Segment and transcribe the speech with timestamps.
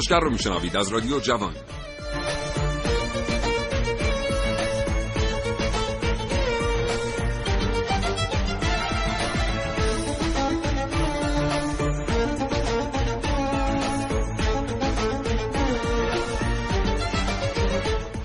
[0.00, 0.76] کاوشگر رو میشنوید.
[0.76, 1.54] از رادیو جوان.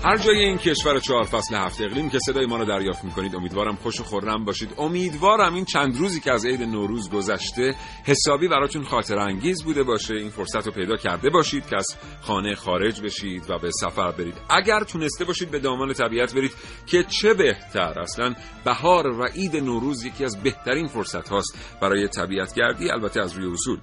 [0.06, 3.76] هر جای این کشور چهار فصل هفت اقلیم که صدای ما رو دریافت می‌کنید امیدوارم
[3.76, 4.74] خوش و خورم باشید.
[4.78, 10.14] امیدوارم این چند روزی که از عید نوروز گذشته حسابی براتون خاطر انگیز بوده باشه
[10.14, 11.86] این فرصت رو پیدا کرده باشید که از
[12.20, 14.34] خانه خارج بشید و به سفر برید.
[14.50, 16.52] اگر تونسته باشید به دامان طبیعت برید
[16.86, 22.54] که چه بهتر؟ اصلا بهار و عید نوروز یکی از بهترین فرصت هاست برای طبیعت
[22.54, 23.78] گردی البته از روی اصول.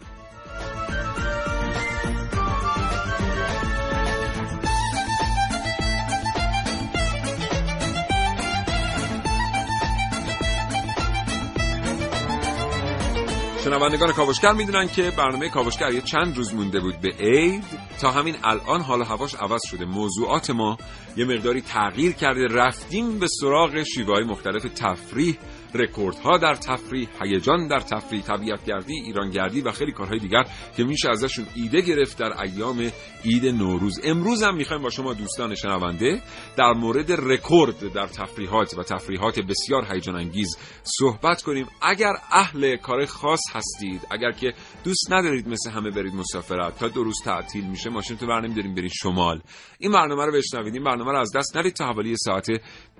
[13.64, 17.64] شنوندگان کاوشگر می‌دونن که برنامه کاوشگر یه چند روز مونده بود به عید.
[18.02, 19.86] تا همین الان حال و هواش عوض شده.
[19.86, 20.78] موضوعات ما
[21.18, 22.48] یه مقداری تغییر کرده.
[22.48, 25.38] رفتیم به سراغ شیوه های مختلف تفریح
[25.74, 30.44] رکوردها در تفریح هیجان در تفریح طبیعتگردی ایرانگردی و خیلی کارهای دیگر
[30.78, 32.92] که میشه ازشون ایده گرفت در ایام
[33.26, 34.00] عید نوروز.
[34.04, 36.22] امروز هم می‌خوایم با شما دوستان شنونده
[36.58, 41.68] در مورد رکورد در تفریحات و تفریحات بسیار هیجان انگیز صحبت کنیم.
[41.82, 47.04] اگر اهل کار خاص هستید اگر که دوست ندارید مثل همه برید مسافرت تا دو
[47.04, 49.42] روز تعطیل میشه ماشین تو برنمیداریم برید شمال.
[49.80, 50.74] این برنامه رو بشنوید.
[50.74, 52.48] این برنامه رو از دست ندید تا حوالی ساعت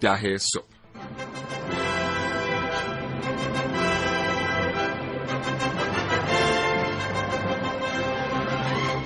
[0.02, 0.64] ده صبح.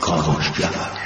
[0.07, 0.97] کاوشگر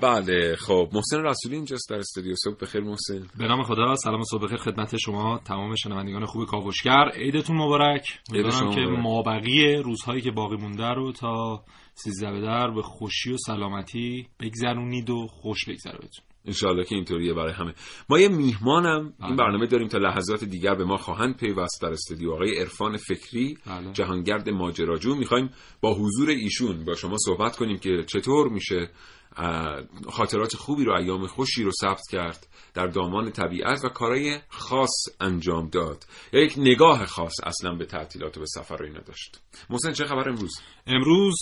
[0.00, 0.88] بله خب.
[0.92, 2.34] محسن رسولی اینجاست در استودیو.
[2.44, 3.26] صبح بخیر محسن.
[3.38, 3.94] به نام خدا.
[3.94, 7.08] سلام صبح بخیر خدمت شما تمام شنوندگان خوب کاوشگر.
[7.14, 8.20] عیدتون مبارک.
[8.34, 9.02] عید شما امیدوارم که مبارک.
[9.02, 15.10] مابقی روزهایی که باقی مونده رو تا سیزده به در به خوشی و سلامتی بگذرونید
[15.10, 17.74] و خوش بگذره بهتون انشاءالله که اینطوریه برای همه
[18.08, 19.36] ما یه میهمانم این بله.
[19.36, 23.92] برنامه داریم تا لحظات دیگر به ما خواهند پیوست در استودیو آقای عرفان فکری بله.
[23.92, 25.50] جهانگرد ماجراجو می‌خوایم
[25.80, 28.90] با حضور ایشون با شما صحبت کنیم که چطور میشه
[30.10, 35.68] خاطرات خوبی رو ایام خوشی رو ثبت کرد در دامان طبیعت و کارهای خاص انجام
[35.68, 36.04] داد.
[36.32, 39.40] یا یک نگاه خاص اصلا به تعطیلات و به سفر رو اینا داشت.
[39.70, 40.52] محسن چه خبر امروز؟
[40.86, 41.34] امروز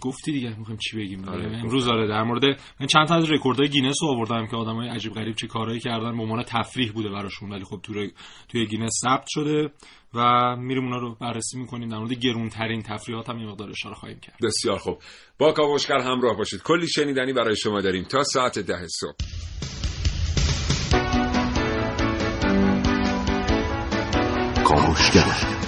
[0.00, 1.28] گفتی دیگه می‌خوایم چی بگیم.
[1.28, 2.44] آره، امروز آره در مورد
[2.80, 6.16] من چند تا از رکوردهای گینس رو آوردم که آدمای عجیب غریب چه کارهایی کردن
[6.16, 8.12] به عنوان تفریح بوده براشون ولی خب توی
[8.48, 9.70] توی گینس ثبت شده.
[10.14, 11.88] و میریم اونا رو بررسی می‌کنیم.
[11.88, 14.36] در مورد گرونترین تفریحات هم یه مقدار اشاره خواهیم کرد.
[14.42, 14.98] بسیار خوب.
[15.38, 16.62] با کاوشگر همراه باشید.
[16.62, 19.14] کلی شنیدنی برای شما داریم تا ساعت ده صبح.
[24.64, 25.58] کاوشگر.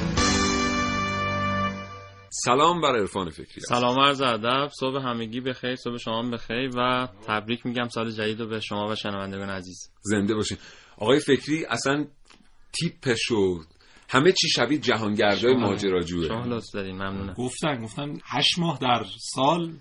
[2.44, 3.60] سلام بر عرفان فکری.
[3.60, 4.68] سلام عرض ادب.
[4.80, 8.88] صبح همگی بخیر صبح شما هم بخیر و تبریک میگم سال جدید رو به شما
[8.88, 9.90] و شنوندگان عزیز.
[10.00, 10.58] زنده باشین.
[10.96, 12.06] آقای فکری اصلا
[12.72, 13.60] تیپش و
[14.10, 16.28] همه چی شبیه جهانگردای ماجراجوه.
[16.28, 17.32] شما لطف دارین ممنونم.
[17.32, 19.72] گفتن گفتن هشت ماه در سال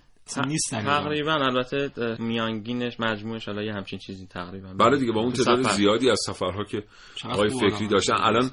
[0.46, 0.82] نیستن.
[0.82, 4.74] تقریبا البته میانگینش مجموعش حالا یه همچین چیزی تقریبا.
[4.74, 5.62] بله دیگه با اون تعداد.
[5.62, 6.84] زیادی از سفرها که
[7.24, 7.88] آقای فکری.
[7.88, 8.14] داشتن.
[8.20, 8.50] الان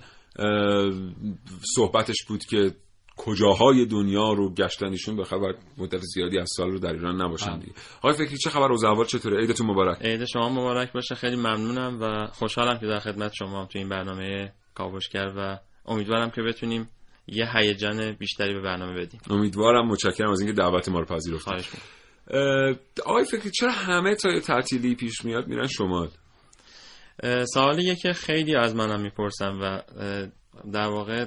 [1.75, 2.71] صحبتش بود که
[3.17, 7.51] کجاهای دنیا رو گشتن ایشون به خبر مدت زیادی از سال رو در ایران نباشن
[7.51, 7.59] بله.
[7.59, 7.73] دیگه.
[7.97, 10.01] آقای فکری چه خبر؟ احوال چطوره؟ عیدتون مبارک.
[10.01, 11.15] عید شما مبارک باشه.
[11.15, 16.41] خیلی ممنونم و خوشحالم که در خدمت شما تو این برنامه کاوشگر و امیدوارم که
[16.41, 16.89] بتونیم
[17.27, 19.21] یه هیجان بیشتری به برنامه بدیم.
[19.29, 21.43] امیدوارم متشکرم از اینکه دعوت ما رو پذیرفتید.
[21.43, 21.87] خواهش می‌کنم.
[22.31, 22.75] اه،
[23.05, 26.09] آقای فکری چرا همه تا تعطیلی پیش میاد؟ میرن شمال.
[27.23, 29.81] اه، سوالیه که خیلی از منم می‌پرسم و
[30.71, 31.25] در واقع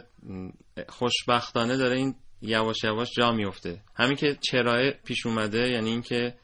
[0.88, 6.34] خوشبختانه داره این یواش یواش جا میفته همین که چرا پیش اومده یعنی اینکه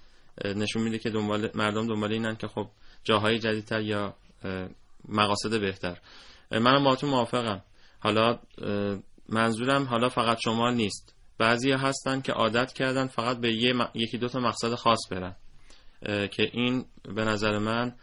[0.44, 2.66] نشون میده که دنبال مردم دنبال اینن که خب
[3.04, 4.14] جاهای جدیدتر یا
[5.08, 5.98] مقاصد بهتر.
[6.50, 7.62] منم باهاتون موافقم.
[7.98, 8.38] حالا
[9.28, 11.14] منظورم حالا فقط شمال نیست.
[11.38, 15.36] بعضی هستن که عادت کردن فقط به یه یکی دو تا مقصد خاص برن.
[16.28, 16.84] که این
[17.14, 17.94] به نظر من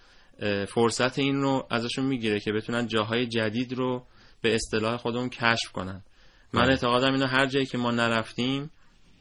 [0.66, 4.06] فرصت این رو ازشون می‌گیره که بتونن جاهای جدید رو
[4.42, 6.04] به اصطلاح خودمون کشف کنن.
[6.54, 6.72] من بله.
[6.72, 8.72] اعتقادم اینو هر جایی که ما نرفتیم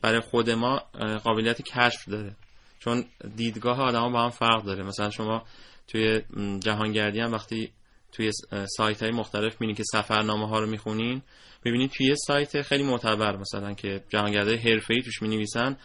[0.03, 0.79] برای خود ما
[1.25, 2.37] قابلیت کشف داره.
[2.79, 3.05] چون
[3.37, 4.83] دیدگاه آدما با هم فرق داره.
[4.83, 5.45] مثلا شما
[5.89, 6.23] توی
[6.61, 7.73] جهانگردی هم وقتی
[8.13, 8.31] توی
[8.77, 11.23] سایت های مختلف می‌بینید که سفرنامه ها رو می‌خونین.
[11.65, 15.77] ببینید توی سایت خیلی معتبر مثلا که جهانگردای حرفه‌ای توش می‌نویسن.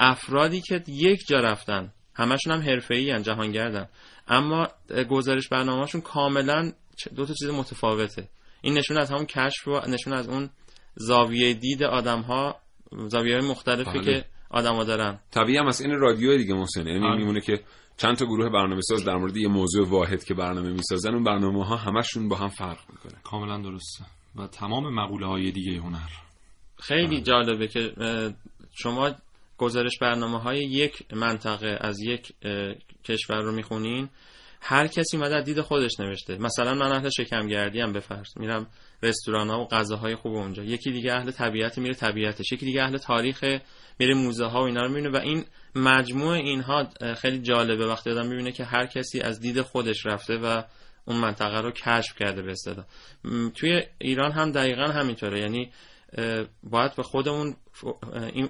[0.00, 3.88] افرادی که یک جا رفتن همشون هم حرفه‌ای ان جهانگردن.
[4.28, 4.68] اما
[5.08, 6.72] گزارش برنامه‌شون کاملا
[7.16, 8.28] دو تا چیز متفاوته.
[8.60, 10.50] این نشون از همون کشف و نشون از اون
[10.94, 12.56] زاویه دید آدم ها
[13.08, 14.04] زاویه های مختلفی بله.
[14.04, 15.18] که آدما دارن.
[15.30, 17.16] طبیعی هم از این رادیو دیگه محسن یعنی آره.
[17.18, 17.60] میمونه که
[17.96, 21.64] چند تا گروه برنامه ساز در مورد یه موضوع واحد که برنامه می‌سازن اون برنامه
[21.64, 23.20] ها همشون با هم فرق می‌کنه.
[23.24, 24.04] کاملا درسته.
[24.36, 26.08] و تمام مقوله های دیگه هنر.
[26.80, 27.22] خیلی آه.
[27.22, 27.92] جالبه که
[28.74, 29.10] شما
[29.58, 32.32] گزارش برنامه های یک منطقه از یک
[33.04, 34.08] کشور رو می‌خونین
[34.60, 36.38] هر کسی اومده دید خودش نوشته.
[36.38, 38.66] مثلا من اهل شکمگردی هم بفرض میرم
[39.02, 40.62] رستوران ها و غذاهای خوب اونجا.
[40.64, 42.52] یکی دیگه اهل طبیعت میره طبیعتش.
[42.52, 43.44] یکی دیگه اهل تاریخ
[43.98, 45.18] میره موزه ها و اینا رو می‌بینه.
[45.18, 47.86] و این مجموع اینها خیلی جالبه.
[47.86, 50.62] وقتی آدم می‌بینه که هر کسی از دید خودش رفته و
[51.04, 52.84] اون منطقه رو کشف کرده به اصطلاح.
[53.54, 55.40] توی ایران هم دقیقا همینطوره.
[55.40, 55.70] یعنی
[56.62, 57.56] باید به خودمون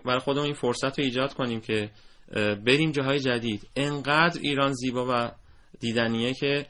[0.04, 1.90] برای خودمون این فرصت رو ایجاد کنیم که
[2.66, 3.68] بریم جاهای جدید.
[3.76, 5.30] انقدر ایران زیبا و
[5.80, 6.66] دیدنیه که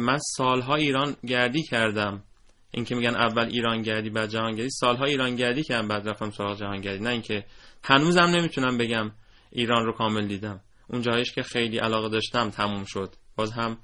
[0.00, 2.22] من سالها ایران گردی کردم.
[2.70, 4.70] اینکه میگن اول ایران گردی بعد جهان گردی.
[4.70, 7.04] سالها ایران گردی کردم بعد رفتم سراغ جهان گردی.
[7.04, 7.44] نه اینکه
[7.84, 9.10] هنوزم نمی‌تونم بگم
[9.52, 13.78] ایران رو کامل دیدم اون جایش که خیلی علاقه داشتم تموم شد باز هم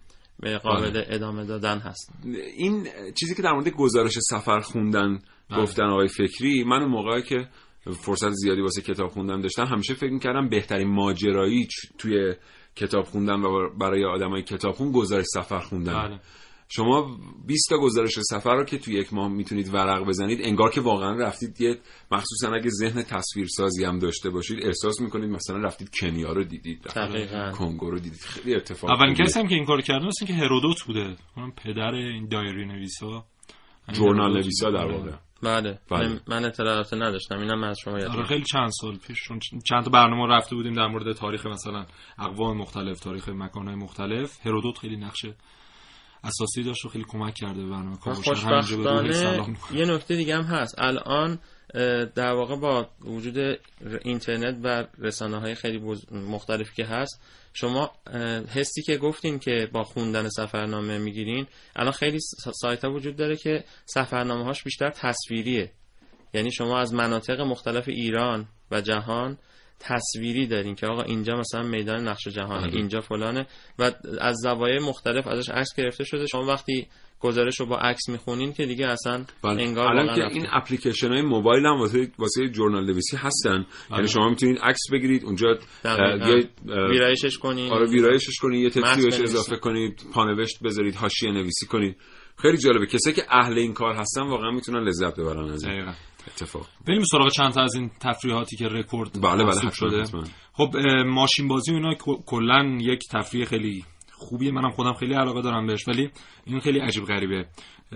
[0.62, 1.06] قابل بله.
[1.08, 2.12] ادامه دادن هست
[2.56, 2.88] این
[3.20, 5.18] چیزی که در مورد گزارش سفر خوندن
[5.50, 5.62] بله.
[5.62, 7.48] گفتن آقای فکری من اون موقعی که
[7.90, 11.68] فرصت زیادی واسه کتاب خوندن داشتم همیشه فکر می‌کردم بهترین ماجرایی
[11.98, 12.34] توی
[12.76, 16.20] کتاب خوندن و برای آدمای کتاب خون گزارش سفر خوندن بله.
[16.74, 20.80] شما 20 تا گزارش سفر رو که توی یک ماه می‌تونید ورق بزنید انگار که
[20.80, 21.78] واقعا رفتید یه
[22.10, 26.86] مخصوصا اگه ذهن تصویرسازی هم داشته باشید احساس می‌کنید مثلا رفتید کنیا رو دیدید
[27.54, 28.20] کنگو رو دیدید.
[28.20, 31.16] خیلی اتفاق اولین کسی هم که این کار کرده مثل که هرودوت بوده.
[31.36, 33.24] اون پدر این دایری نویسا.
[33.92, 35.12] جورنال نویسا در واقع.
[35.42, 36.20] بله, بله.
[36.28, 37.38] من اطلاعات نداشتم.
[37.38, 39.18] اینم از شما یاد آره خیلی چند سال پیش
[39.68, 41.86] چند تا برنامه رفته بودیم در مورد تاریخ مثلا
[42.18, 44.46] اقوام مختلف تاریخ مکانهای مختلف.
[44.46, 45.34] هرودوت خیلی نقشه
[46.24, 50.74] اساسی داشت و خیلی کمک کرده به برنامه خوشبختانه یه نکته دیگه هم هست.
[50.78, 51.38] الان
[52.14, 53.58] در واقع با وجود
[54.04, 57.22] اینترنت و رسانه های خیلی مختلفی که هست
[57.52, 57.90] شما
[58.48, 61.46] حسی که گفتین که با خوندن سفرنامه می‌گیرین
[61.76, 62.18] الان خیلی
[62.60, 65.72] سایت ها وجود داره که سفرنامه هاش بیشتر تصویریه.
[66.34, 69.38] یعنی شما از مناطق مختلف ایران و جهان
[69.82, 72.74] تصویری دارین که آقا اینجا مثلا میدان نقش جهانه آره.
[72.74, 73.46] اینجا فلانه.
[73.78, 76.26] و از زوایای مختلف ازش عکس گرفته شده.
[76.26, 76.86] شما وقتی
[77.20, 79.62] گزارش رو با عکس می‌خونین که دیگه اصلا بله.
[79.62, 83.66] انگار الان که این اپلیکیشن های موبایل هم واسه واسه ژورنال نویسی هستن.
[83.90, 83.98] بله.
[83.98, 86.48] یعنی شما می‌تونید عکس بگیرید اونجا یه
[86.90, 87.72] ویرایشش کنید.
[87.72, 91.96] آره ویرایشش کنید یه تکسی اضافه کنید پانوشت بذارید حاشیه نویسی کنید.
[92.42, 92.86] خیلی جالبه.
[92.86, 95.92] کسی که اهل این کار هستن واقعا می‌تونن لذت ببرن از این
[96.28, 96.66] اتفاق.
[96.88, 100.04] بریم سراغ چند تا از این تفریحاتی که رکورد بله بله شده.
[100.52, 100.76] خب
[101.06, 101.94] ماشین بازی و اینا
[102.26, 104.52] کلا یک تفریح خیلی خوبیه.
[104.52, 106.10] منم خودم خیلی علاقه دارم بهش ولی
[106.44, 107.46] این خیلی عجیب غریبه.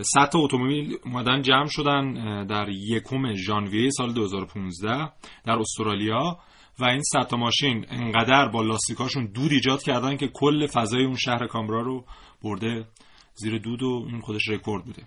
[0.01, 2.13] 100 تا اتومبیل اومدن جمع شدن
[2.47, 5.13] در یکم ژانویه سال 2015
[5.45, 6.39] در استرالیا
[6.79, 11.17] و این 100 تا ماشین انقدر با لاستیکاشون دود ایجاد کردن که کل فضای اون
[11.17, 12.05] شهر کانبرا رو
[12.43, 12.89] برده
[13.35, 15.03] زیر دود و این خودش رکورد بوده.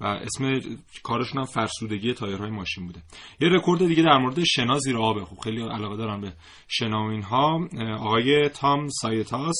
[0.00, 0.60] و اسم
[1.02, 3.02] کارشون هم فرسودگی تایرهای ماشین بوده.
[3.40, 5.24] یه رکورد دیگه در مورد شنا زیر آبه.
[5.24, 6.32] خوب خیلی علاقه دارم به
[6.68, 7.68] شنا و اینها.
[7.98, 9.56] آقای تام سایتاس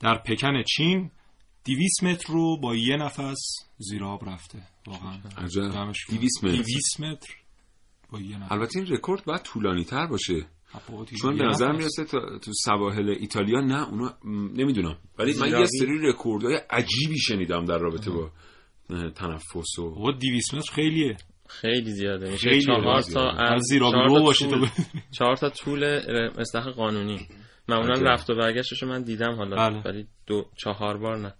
[0.00, 1.10] در پکن چین
[1.64, 3.40] 200 متر رو با یه نفس
[3.78, 4.62] زیر آب رفته.
[4.86, 5.16] واقعا.
[6.10, 6.56] 200 متر.
[6.56, 7.34] 200 متر
[8.10, 8.52] با یه نفس.
[8.52, 10.46] البته این رکورد باید طولانی تر باشه
[11.20, 14.14] چون به نظر می‌رسه تو سواحل ایتالیا نه اونا
[14.54, 14.98] نمی‌دونم.
[15.18, 18.30] ولی من یه سری رکوردهای عجیبی شنیدم در رابطه با
[19.14, 21.16] تنفس و 200 متر خیلیه.
[21.48, 22.30] خیلی زیاده.
[22.30, 24.66] میشه چهار تا از تو
[25.18, 25.84] چهار تا طول
[26.38, 27.28] استخر قانونی.
[27.68, 29.82] معمولا رفت و برگشتش من دیدم حالا بله.
[29.84, 31.34] ولی دو چهار بار نه.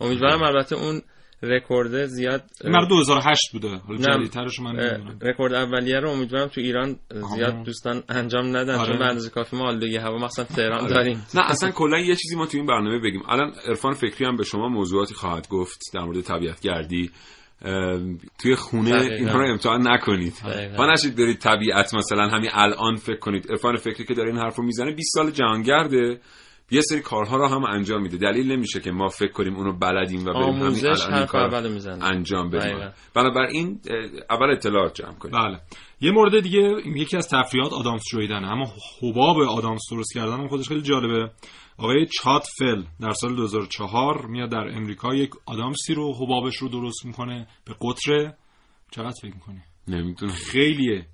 [0.00, 1.02] امیدوارم البته اون
[1.42, 3.98] رکورد زیاد مر 2008 بوده حالا.
[3.98, 6.96] جدیدترش من نمی‌دونم رکورد اولیه رو امیدوارم تو ایران
[7.34, 7.62] زیاد آها.
[7.62, 8.86] دوستان انجام ندن آره.
[8.86, 12.36] چون به اندازه کافی ما آلودگی هوا مخصوصا تهران داریم نه اصلا کلا یه چیزی
[12.36, 16.00] ما تو این برنامه بگیم الان عرفان فکری هم به شما موضوعاتی خواهد گفت در
[16.00, 17.10] مورد طبیعت گردی
[18.38, 19.00] توی خونه.
[19.00, 20.34] اینها رو امتحان نکنید.
[20.78, 24.56] با نشید برید طبیعت مثلا همین الان فکر کنید عرفان فکری که داره این حرف
[24.56, 26.20] رو می‌زنه 20 سال جهانگرده
[26.70, 28.16] یه سری کارها رو هم انجام میده.
[28.16, 31.54] دلیل نمیشه که ما فکر کنیم اونو بلدیم و بریم همین الان کار
[32.02, 32.92] انجام بدیم.
[33.14, 33.80] بنابراین
[34.30, 35.60] اول اطلاعات جمع کنید بله.
[36.00, 38.44] یه مورد دیگه یکی از تفریحات آدامس جویدن.
[38.44, 41.30] اما حباب آدامس درست کردن هم خودش خیلی جالبه.
[41.78, 47.06] آقای چات فل در سال 2004 میاد در امریکا یک آدامسی رو حبابش رو درست
[47.06, 48.32] می‌کنه به قطر.
[48.90, 50.32] چقدر فکر می‌کنی؟ نمی‌دونم.
[50.32, 51.06] خیلیه.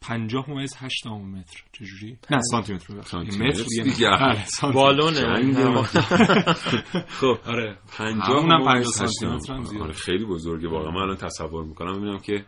[0.00, 1.64] 50 ممیز 8 متر.
[1.72, 3.02] چجوری؟ نه سانتی متر.
[3.02, 3.46] سانتیمتر.
[3.48, 5.20] متر دیگه سانتی بالونه.
[7.20, 7.38] خب.
[7.46, 7.78] آره.
[7.96, 9.82] 50 همونم ممیز 50 هشت سانتی متر هم.
[9.82, 10.68] آره خیلی بزرگه.
[10.68, 11.92] واقعا من الان تصور می‌کنم.
[11.92, 12.44] می‌بینم که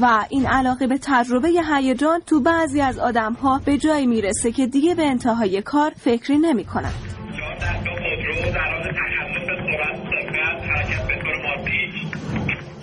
[0.00, 4.94] و این علاقه به تجربه هیجان تو بعضی از آدمها به جایی می‌رسه که دیگه
[4.94, 6.64] به انتهای کار فکری نمی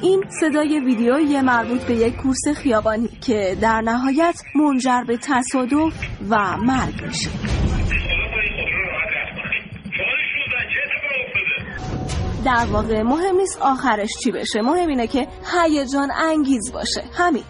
[0.02, 5.94] این صدای ویدیویی مربوط به یک کورس خیابانی که در نهایت منجر به تصادف
[6.30, 7.30] و مرگ میشه.
[12.46, 14.62] در واقع مهم نیست آخرش چی بشه.
[14.62, 17.04] مهم اینه که هیجان انگیز باشه.
[17.14, 17.44] همین.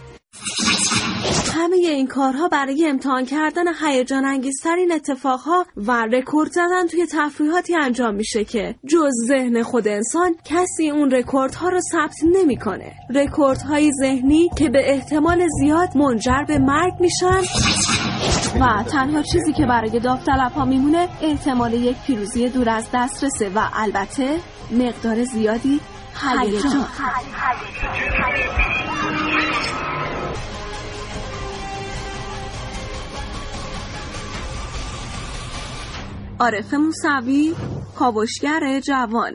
[1.62, 8.16] همه این کارها برای امتحان کردن هیجان انگیزترین اتفاقها و رکورد زدن توی تفریحاتی انجام
[8.16, 12.94] میشه که جز ذهن خود انسان کسی اون رکوردها رو ثبت نمی‌کنه.
[13.16, 17.42] رکوردهای ذهنی که به احتمال زیاد منجر به مرگ میشن
[18.62, 23.60] و تنها چیزی که برای داوطلب ها میمونه احتمال یک پیروزی دور از دسترسه و
[23.74, 24.38] البته
[24.72, 25.80] مقدار زیادی
[26.22, 26.86] هیجان.
[36.42, 37.54] عارف موسوی
[38.00, 39.34] کاوشگر جوان.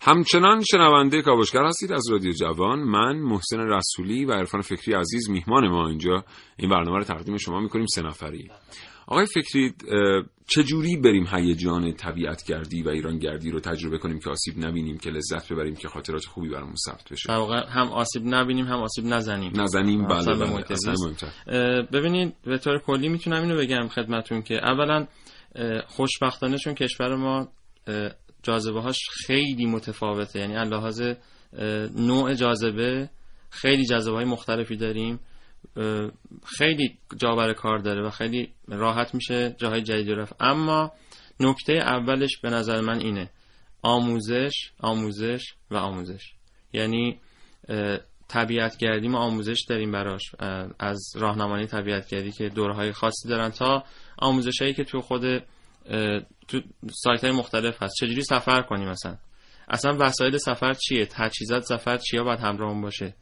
[0.00, 2.78] همچنان شنونده کاوشگر هستید از رادیو جوان.
[2.78, 6.24] من محسن رسولی و عرفان فکری عزیز میهمان ما اینجا.
[6.56, 8.50] این برنامه رو تقدیم شما می‌کنیم سه نفری.
[9.06, 9.74] آقای فکری
[10.48, 15.10] چجوری بریم هیجان طبیعت گردی و ایران گردی رو تجربه کنیم که آسیب نبینیم که
[15.10, 19.04] لذت ببریم که خاطرات خوبی برامون ثبت بشه؟ در واقع هم آسیب نبینیم هم آسیب
[19.04, 19.60] نزنیم.
[19.60, 20.64] نزنیم؟ بله بله.
[21.46, 25.06] اه، ببینید به طور کلی می‌تونم اینو بگم خدمتون که اولا
[25.86, 27.48] خوشبختانه چون کشور ما
[28.42, 30.40] جاذبه هاش خیلی متفاوته.
[30.40, 31.02] یعنی از لحاظ
[31.96, 33.10] نوع جاذبه
[33.50, 35.20] خیلی جاذبه های مختلفی داریم.
[36.44, 40.34] خیلی جا کار داره و خیلی راحت میشه جاهای جدید رفت.
[40.40, 40.92] اما
[41.40, 43.30] نکته اولش به نظر من اینه.
[43.82, 46.32] آموزش آموزش و آموزش.
[46.72, 47.20] یعنی
[47.68, 50.22] اه، طبیعتگردی ما آموزش داریم براش.
[50.78, 53.84] از راهنمایی طبیعتگردی که دورهای خاصی دارن تا
[54.18, 55.22] آموزش هایی که تو خود
[56.48, 56.60] تو
[56.92, 57.94] سایت های مختلف هست.
[58.00, 59.16] چجوری سفر کنیم مثلا؟
[59.68, 63.14] اصلا وسایل سفر چیه؟ تجهیزات سفر چیا باید همراهمون باشه؟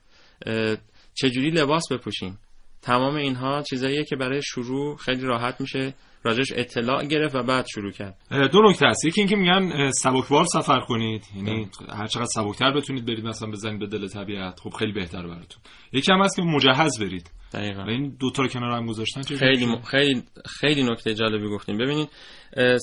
[1.14, 2.38] چجوری لباس بپوشیم؟
[2.82, 7.92] تمام اینها چیزاییه که برای شروع خیلی راحت میشه راجش اطلاع گرفت و بعد شروع
[7.92, 8.18] کرد.
[8.52, 9.04] دو نکته هست.
[9.04, 11.24] یکی اینکه میگن سبکبار سفر کنید.
[11.36, 15.62] یعنی هر چقدر سبکتر بتونید برید مثلا بزنید به دل طبیعت خب خیلی بهتر براتون.
[15.92, 17.30] یکی هم هست که مجهز برید.
[17.52, 17.84] دقیقا.
[17.84, 21.78] و این دو تا رو کنار هم گذاشتن خیلی م- خیلی خیلی نکته جالبی گفتیم.
[21.78, 22.08] ببینید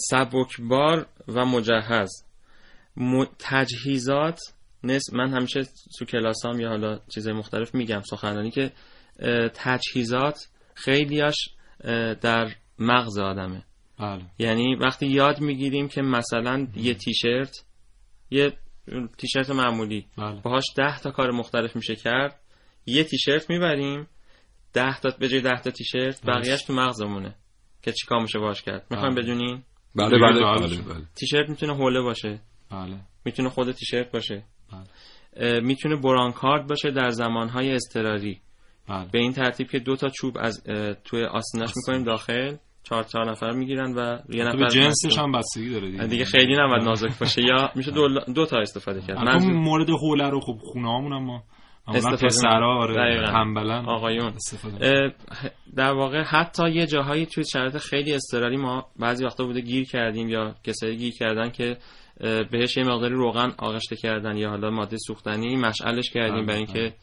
[0.10, 2.10] سبکبار و مجهز.
[2.98, 4.40] م- تجهیزات
[4.84, 5.64] نس من همیشه
[6.00, 8.72] تو کلاسام یا حالا چیزای مختلف میگم سخنرانی که
[9.54, 11.36] تجهیزات خیلیاش
[12.22, 13.64] در مغز آدمه.
[14.00, 14.26] بله.
[14.40, 17.66] یعنی وقتی یاد می‌گیریم که مثلا یه تیشرت
[18.32, 18.54] یه
[19.18, 20.06] تیشرت معمولی.
[20.18, 20.42] بله.
[20.42, 22.40] باهاش ده تا کار مختلف میشه کرد.
[22.86, 24.08] یه تیشرت می‌بریم
[24.74, 27.36] ده تا به جای ده تا تیشرت بقیهش تو مغزمونه
[27.82, 28.88] که چیکار میشه باش کرد.
[28.92, 29.24] می‌خوایم بله.
[29.24, 29.64] بدونین؟
[29.96, 30.78] بله بله، بله بله.
[30.78, 30.94] بله.
[30.94, 31.06] بله.
[31.16, 32.42] تیشرت می‌تونه حوله باشه.
[32.72, 33.00] بله.
[33.26, 34.44] می‌تونه خود تیشرت باشه.
[34.72, 35.60] بله.
[35.60, 38.42] می‌تونه برانکارد باشه در زمانهای اضطراری.
[38.90, 39.06] بله.
[39.12, 40.64] به این ترتیب که دو تا چوب از
[41.04, 42.56] توی آستینش می‌کنیم داخل.
[42.84, 45.18] چهار چهار نفر می‌گیرن و یه تو نفر جنسش.
[45.18, 46.04] هم بستگی داره دیگه.
[46.08, 47.42] دیگه خیلی نباید نازک باشه.
[47.42, 49.18] یا میشه دو, دو تا استفاده کرد.
[49.18, 51.42] منظور- مورد حوله رو خب خونه هامون هم معمولا
[51.88, 53.28] استفاده پسرا آره.
[53.32, 54.34] تنبلن آقایون.
[55.76, 60.30] در واقع حتی یه جاهایی توی شرایط خیلی اضطراری ما بعضی وقتا بوده گیر کردیم
[60.30, 61.78] یا کسایی گیر کردن که
[62.52, 66.94] بهش یه مقداری روغن آغشته کردن یا حالا ماده سوختنی مشعلش کردیم بله، برای اینکه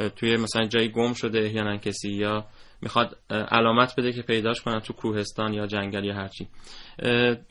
[0.00, 2.46] اه، توی مثلا جایی گم شده احیانا کسی یا
[2.82, 6.48] می‌خواد علامت بده که پیداش کنن تو کوهستان یا جنگل یا هرچی.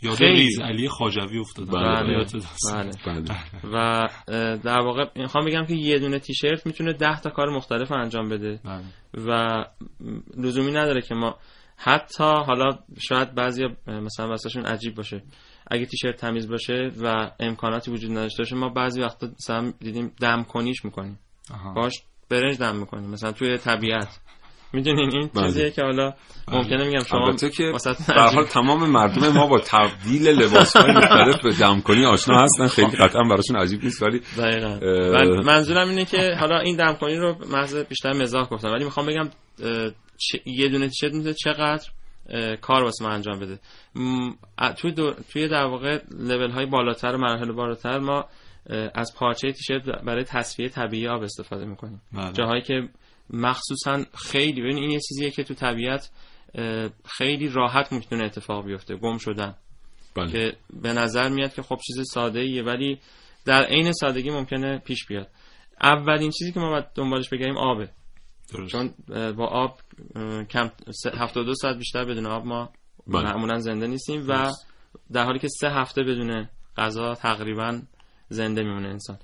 [0.02, 2.26] یاد ریز علی خاجوی افتاد بله، بله.
[2.66, 2.92] بله.
[3.06, 3.30] بله.
[3.74, 4.08] و
[4.58, 8.60] در واقع می‌خوام بگم که یه دونه تیشرت می‌تونه ده تا کار مختلف انجام بده.
[8.66, 8.84] بله.
[9.28, 9.66] و
[10.38, 11.38] لزومی نداره که ما
[11.78, 15.24] حتی حالا شاید بعضی مثلا واسهشون عجیب باشه.
[15.70, 20.44] اگه تیشرت تمیز باشه و امکاناتی وجود نداشته باشه ما بعضی وقتا مثلا دیدیم دم
[20.44, 21.20] کنیش می‌کنیم
[21.54, 21.74] آها.
[21.74, 21.94] باش
[22.30, 24.20] برنج دم می‌کنیم مثلا توی طبیعت
[24.74, 25.46] می‌دونین این بله.
[25.46, 26.14] چیزیه که حالا
[26.48, 27.72] ممکنه میگم شما البته که
[28.08, 32.98] هر حال تمام مردم ما با تبدیل لباس های مختلف به دمکنی آشنا هستن خیلی
[32.98, 35.12] قطعا براشون عجیب نیست ولی دقیقا اه.
[35.12, 39.30] من- منظورم اینه که حالا این دمکنی رو محض بیشتر مزاح گفتم ولی می‌خوام بگم
[40.18, 41.90] چه- یه دونه تیشرت می‌تونه چقدر
[42.62, 43.60] کار واسه من انجام بده.
[44.78, 48.26] توی, دو- توی در واقع لول های بالاتر و مراحل بالاتر ما
[48.94, 52.02] از پارچه تیشرت برای تصفیه طبیعی آب استفاده می‌کنیم.
[52.14, 52.32] بله.
[52.34, 52.90] جاهایی که
[53.30, 56.10] مخصوصا خیلی ببین این یه چیزیه که تو طبیعت
[57.06, 59.56] خیلی راحت می‌تونه اتفاق بیفته گم شدن.
[60.16, 60.32] بله.
[60.32, 63.00] که به نظر میاد که خب چیز ساده ایه ولی
[63.46, 65.28] در عین سادگی ممکنه پیش بیاد.
[65.82, 67.90] اولین چیزی که ما باید دنبالش بگیریم آبه.
[68.54, 68.72] درست.
[68.72, 68.94] چون
[69.34, 69.80] با آب
[70.50, 72.70] کم سه- 72 ساعت بیشتر بدون آب ما
[73.08, 73.24] بله.
[73.24, 74.52] معمولا زنده نیستیم و
[75.12, 77.82] در حالی که سه هفته بدون غذا تقریبا
[78.30, 79.18] زنده میمونه انسان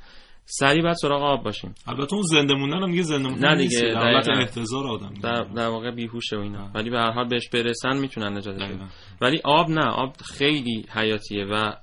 [0.46, 3.82] سریع باید سراغ آب باشیم البته اون زنده موندن هم دیگه زنده موندن نه نیست
[3.82, 4.30] دیگه، در حالت.
[4.30, 8.38] احتضار آدم در, در واقع بیهوشه و اینا ولی به هر حال بهش برسن می‌تونن
[8.38, 8.90] نجاتش بدن.
[9.22, 11.74] ولی آب نه آب خیلی حیاتیه و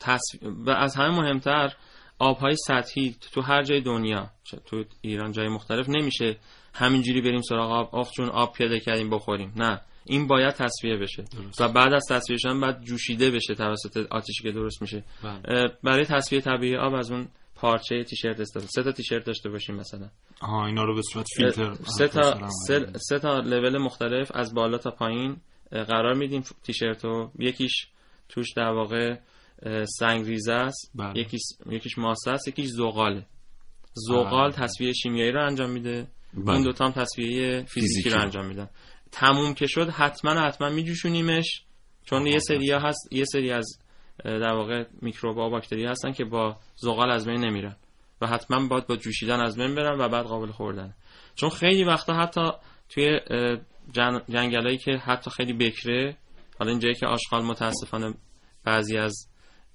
[0.00, 0.42] تصف...
[0.66, 1.72] و از همه مهمتر
[2.18, 4.30] آبهای سطحی تو هر جای دنیا
[4.66, 6.36] تو ایران جای مختلف نمیشه
[6.74, 7.94] همینجوری بریم سراغ آب.
[7.94, 9.52] آخ چون آب پیدا کردیم بخوریم.
[9.56, 9.80] نه.
[10.04, 11.24] این باید تصفیه بشه.
[11.60, 15.04] و بعد از تصفیه شدن بعد جوشیده بشه توسط آتیشی که درست میشه.
[15.24, 15.68] بله.
[15.82, 18.66] برای تصفیه طبیعی آب از اون پارچه تیشرت استفاده.
[18.66, 20.08] سه تا تیشرت داشته باشیم مثلا.
[20.40, 22.86] آها اینا رو به صورت فیلتر سه تا سه.
[22.96, 25.36] سه تا لول مختلف از بالا تا پایین
[25.70, 27.86] قرار میدیم تیشرت رو یکیش
[28.28, 29.16] توش در واقع
[29.98, 30.90] سنگ ریزه است.
[30.94, 31.20] بله.
[31.20, 33.26] یکیش یکیش ماسه است یکیش زغاله.
[33.94, 34.66] زغال بله.
[34.66, 36.06] تصفیه شیمیایی رو انجام میده.
[36.34, 36.54] بله.
[36.54, 38.10] اون دوتا هم تصفیه فیزیکی فیزیکی.
[38.10, 38.68] رو انجام میدن
[39.12, 41.64] تموم که شد حتما حتما میجوشونیمش
[42.04, 43.78] چون یه سری هست یه سری از
[44.24, 47.76] در واقع میکروب و باکتری هستن که با زغال از بین نمیرن
[48.20, 50.94] و حتما باید با جوشیدن از بین برن و بعد قابل خوردن
[51.34, 52.50] چون خیلی وقتا حتی
[52.88, 53.20] توی
[53.92, 54.20] جن...
[54.28, 56.16] جنگلایی که حتی خیلی بکره
[56.58, 58.14] حالا اینجایی که آشغال متاسفانه
[58.64, 59.28] بعضی از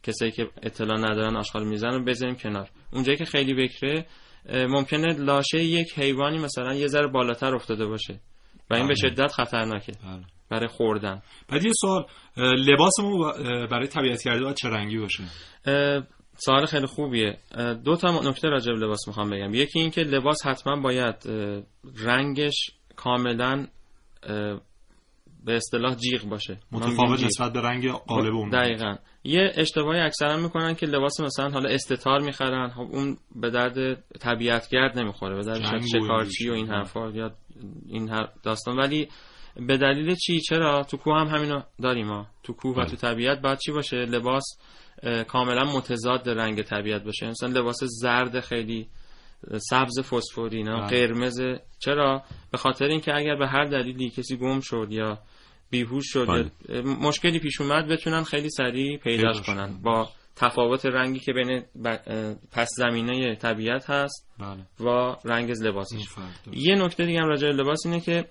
[0.03, 4.05] کسایی که اطلاع ندارن آشغال می‌زنن بذاریم کنار اونجایی که خیلی بکره
[4.53, 8.19] ممکنه لاشه یک حیوانی مثلا یه ذره بالاتر افتاده باشه.
[8.69, 10.23] و این به شدت خطرناکه بله.
[10.49, 11.21] برای خوردن.
[11.49, 12.05] بعد یه سوال
[12.37, 13.33] لباس ما
[13.71, 15.23] برای طبیعت گردی باید چه رنگی باشه؟
[16.37, 17.37] سوال خیلی خوبیه.
[17.85, 19.53] دو تا نکته راجع به لباس می‌خوام بگم.
[19.53, 21.15] یکی این که لباس حتما باید
[22.05, 23.67] رنگش کاملا
[25.47, 26.59] به اصطلاح جیغ باشه.
[26.71, 27.23] متفاوت.
[27.23, 28.95] نسبت به رنگ قالب اون دقیقا.
[29.23, 34.99] یه اشتباهی اکثرا می‌کنن که لباس مثلا حالا استتار می‌خرن خب اون به درد طبیعتگرد
[34.99, 36.67] نمی‌خوره به درد شکارچی و این.
[36.67, 37.31] حرفا یا
[37.89, 38.11] این
[38.43, 38.77] داستان.
[38.77, 39.07] ولی
[39.67, 42.27] به دلیل چی؟ چرا؟ تو کوه هم همینو داریم ما.
[42.43, 42.85] تو کوه و بله.
[42.85, 44.43] تو طبیعت باید چی باشه؟ لباس
[45.27, 47.27] کاملا متضاد رنگ طبیعت باشه.
[47.27, 48.87] مثلا لباس زرد خیلی
[49.57, 50.87] سبز فسفوری نه؟ بله.
[50.87, 51.41] قرمز.
[51.79, 55.19] چرا؟ به خاطر اینکه اگر به هر دلیلی کسی گم شد یا
[55.69, 56.27] بیهوش شد.
[56.27, 56.81] بله.
[56.81, 59.41] مشکلی پیش اومد بتونن خیلی سریع پیداش.
[59.41, 59.81] کنن.
[59.83, 61.63] با تفاوت رنگی که بین
[62.51, 64.89] پس زمینه طبیعت هست بله.
[64.89, 66.05] و رنگ لباسش.
[66.53, 68.25] یه نکته دیگه هم راجع لباس اینه که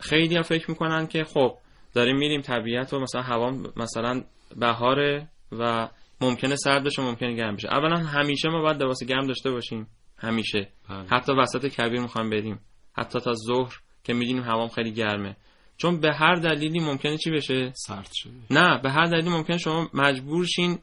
[0.00, 1.56] خیلی ها فکر می‌کنن که خب
[1.94, 4.22] داریم میریم طبیعت و مثلا هوا مثلا
[4.56, 5.88] بهاره و
[6.20, 7.68] ممکنه سرد بشه ممکنه گرم بشه.
[7.68, 9.86] اولا همیشه ما باید لباس گرم داشته باشیم.
[10.18, 10.68] همیشه.
[10.88, 11.06] بله.
[11.10, 12.60] حتی وسط کبیر می‌خوایم بریم.
[12.92, 13.74] حتی تا ظهر
[14.04, 15.36] که می‌دونیم هوام خیلی گرمه.
[15.80, 19.88] چون به هر دلیلی ممکنه چی بشه سرد شده نه به هر دلیلی ممکنه شما
[19.94, 20.78] مجبور شین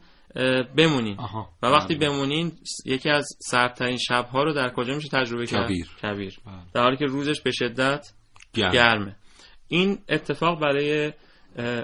[0.77, 2.09] بمونین آها و وقتی بله.
[2.09, 2.51] بمونین
[2.85, 5.87] یکی از سردترین شبها رو در کجا میشه تجربه کرد کبیر.
[6.03, 6.55] کبیر بله.
[6.73, 8.07] در حالی که روزش به شدت
[8.53, 8.71] گرم.
[8.71, 9.15] گرمه
[9.67, 11.13] این اتفاق برای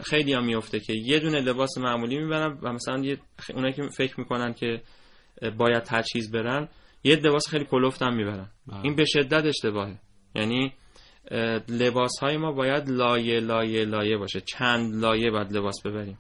[0.03, 3.17] خیلی ها میفته که یه دونه لباس معمولی می‌برن و مثلا یه
[3.53, 4.81] اونایی که فکر می‌کنن که
[5.57, 6.69] باید تجهیز برن
[7.03, 8.81] یه لباس خیلی کلفت هم می‌برن بله.
[8.83, 9.99] این به شدت اشتباهه
[10.35, 10.73] یعنی
[11.69, 14.41] لباس های ما باید لایه لایه لایه باشه.
[14.41, 16.17] چند لایه باید لباس ببریم.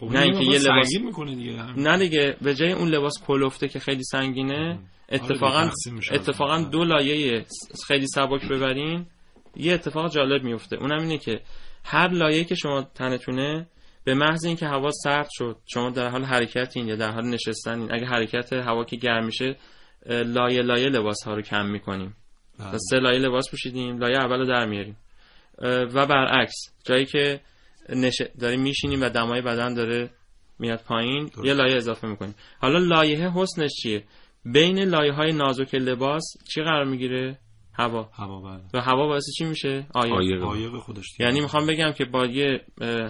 [0.00, 1.72] خب نه اینکه یه لباس- می‌کنه دیگه.
[1.76, 1.98] نه.
[1.98, 6.14] دیگه به جای اون لباس کلفته که خیلی سنگینه اتفاقا تقسیم میشه.
[6.14, 7.44] اتفاقا دو لایه
[7.86, 9.06] خیلی سبک ببرین
[9.56, 11.40] یه اتفاق جالب میفته اونم اینه که
[11.84, 13.66] هر لایه که شما تنتونه
[14.04, 18.06] به محض اینکه هوا سرد شد شما در حال حرکتین یا در حال نشستنین اگه
[18.06, 19.56] حرکت هوا که گرم میشه
[20.06, 22.16] لایه لایه لباس ها رو کم می‌کنیم.
[22.90, 24.96] سه لایه لباس پوشیدیم لایه اول رو در میاریم.
[25.62, 27.40] و برعکس جایی که
[27.88, 28.22] نش...
[28.40, 30.10] داریم میشینیم و دمای بدن داره
[30.58, 32.34] میاد پایین یه لایه اضافه می‌کنیم.
[32.60, 34.04] حالا لایه حسنش چیه؟
[34.44, 36.22] بین لایه های نازک لباس
[36.54, 37.38] چی قرار می‌گیره؟
[37.78, 38.08] هوا.
[38.12, 38.62] هوا بله.
[38.74, 40.14] و هوا باعث چی میشه؟ آیه
[40.44, 40.68] آیه.
[40.78, 41.28] خودش دیگه.
[41.28, 42.60] یعنی می‌خوام بگم که با یه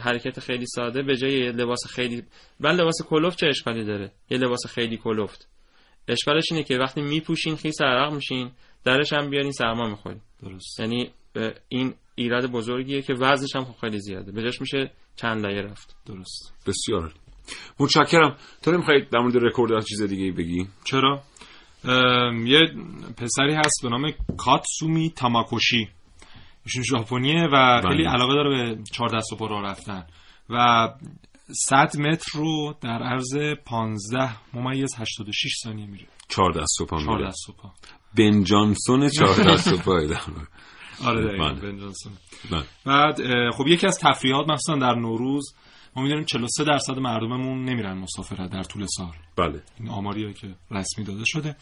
[0.00, 2.22] حرکت خیلی ساده به جای یه لباس خیلی
[2.60, 5.48] بل لباس کلفت چه اشکالی داره؟ یه لباس خیلی کلفت.
[6.08, 8.50] اشکالش اینه که وقتی میپوشین خیس عرق میشین.
[8.84, 10.80] درش هم بیارین سرما می‌خورین درست.
[10.80, 11.10] یعنی
[11.68, 14.32] این ایراد بزرگیه که وزنش هم خب خیلی زیاده.
[14.32, 15.96] بجاش میشه چند لایه رفت.
[16.06, 16.54] درست.
[16.66, 17.12] بسیار.
[17.80, 18.36] متشکرم.
[18.62, 21.22] تو نمی‌خوای در مورد رکورد از چیز دیگه بگی؟ چرا؟
[22.44, 22.60] یه
[23.16, 25.88] پسری هست به نام کاتسومی تاماکوشی.
[26.66, 27.88] ایشون ژاپنیه و بله.
[27.88, 30.06] خیلی علاقه داره به چهار دست و پا رفتن.
[30.50, 30.88] و
[31.68, 36.06] 100 متر رو در عرض 15 ممیز 86 ثانیه میره.
[36.28, 37.28] چهار دست میره.
[37.28, 37.72] و پا.
[38.16, 39.88] بن جانسون چهار دست صبح
[41.04, 41.60] آره دقیقاً بله.
[41.60, 42.12] بن جانسون.
[42.50, 42.64] بله.
[42.86, 43.16] بعد
[43.50, 45.54] خب یکی از تفریحات مثلا در نوروز
[45.96, 49.12] ما می‌دونیم 43 درصد مردممون نمیرن مسافرت در طول سال.
[49.36, 49.62] بله.
[49.80, 51.56] این آماریه که رسمی داده شده.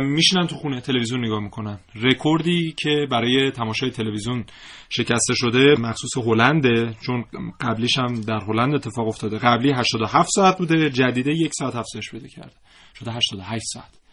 [0.00, 1.78] میشینن تو خونه تلویزیون نگاه می‌کنن.
[1.94, 4.44] رکوردی که برای تماشای تلویزیون
[4.88, 7.24] شکسته شده مخصوص هلنده چون
[7.60, 9.38] قبلیش هم در هلند اتفاق افتاده.
[9.38, 12.54] قبلی 87 ساعت بوده جدیده یک ساعت افزایش پیدا کرده.
[12.98, 13.90] شده 88 ساعت.
[13.90, 14.05] و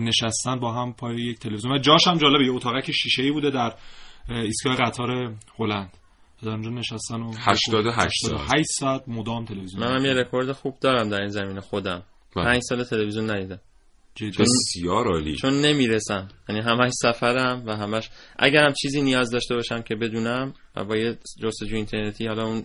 [0.00, 1.74] نشستن با هم پای یک تلویزیون.
[1.74, 3.74] و جاش هم جالبه یه اتاقک شیشه ای بوده در
[4.28, 5.96] اه، ایستگاه قطار هلند.
[6.42, 8.40] در اونجا نشستن و 88 ساعت.
[8.40, 9.84] 88 ساعت مدام تلویزیون.
[9.84, 12.02] منم یه رکورد خوب دارم در این زمینه خودم.
[12.36, 12.44] بله.
[12.44, 13.60] پنج سال تلویزیون ندیدم.
[14.14, 14.30] جدی.
[14.38, 15.36] بسیار عالی.
[15.36, 16.28] چون نمی‌رسم.
[16.48, 21.18] یعنی همش سفرم و همش اگرم چیزی نیاز داشته باشم که بدونم و با یه
[21.42, 22.64] جستجو اینترنتی حالا اون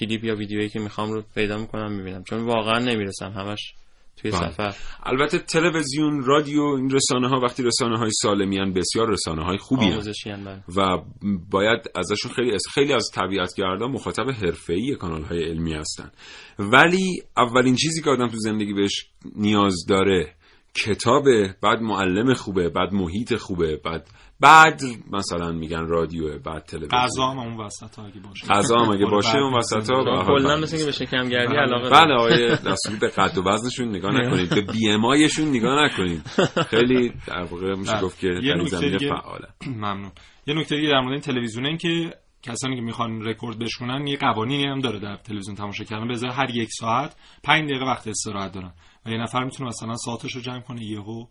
[0.00, 2.24] کلیپ یا ویدیویی که می‌خوام رو پیدا می‌کنم می‌بینم.
[2.24, 3.32] چون واقعا نمی‌رسم.
[3.32, 3.74] همش
[4.16, 4.50] توی بله.
[4.50, 9.86] سفر البته تلویزیون رادیو این رسانه ها وقتی رسانه های سالمیان بسیار رسانه های خوبی
[9.86, 10.64] هم بله.
[10.76, 11.02] و
[11.50, 16.10] باید ازشون خیلی از خیلی از طبیعتگردان مخاطب حرفه‌ای کانال های علمی هستن
[16.58, 20.34] ولی اولین چیزی که آدم تو زندگی بهش نیاز داره
[20.74, 24.08] کتابه بعد معلم خوبه بعد محیط خوبه بعد
[24.40, 24.80] بعد
[25.12, 27.02] مثلا میگن رادیو بعد تلویزیون.
[27.02, 28.46] غذا هم اون وسط ها اگه باشه.
[28.46, 31.60] غذا هم اگه باشه اون وسط ها کلا مثل که به شکم گردی بله.
[31.60, 32.14] علاقه بله.
[32.14, 34.50] آقای دستوری به قد و وزنشون نگاه نکنید.
[34.50, 36.22] به بی ام آیشون نگاه نکنید.
[36.70, 38.02] خیلی در واقع میشه بله.
[38.02, 39.48] گفت که در زمینه فعاله.
[39.76, 40.12] ممنون.
[40.46, 44.16] یه نکته دیگه در مورد این تلویزیونه این که کسانی که می‌خوان رکورد بشونن یه
[44.16, 48.08] قوانینی هم داره در تلویزیون تماشا کردن به ازای هر یک ساعت 5 دقیقه وقت
[48.08, 48.72] استراحت دارن
[49.06, 51.24] و یه نفر می‌تونه مثلا ساعتش رو جمع کنه یهو.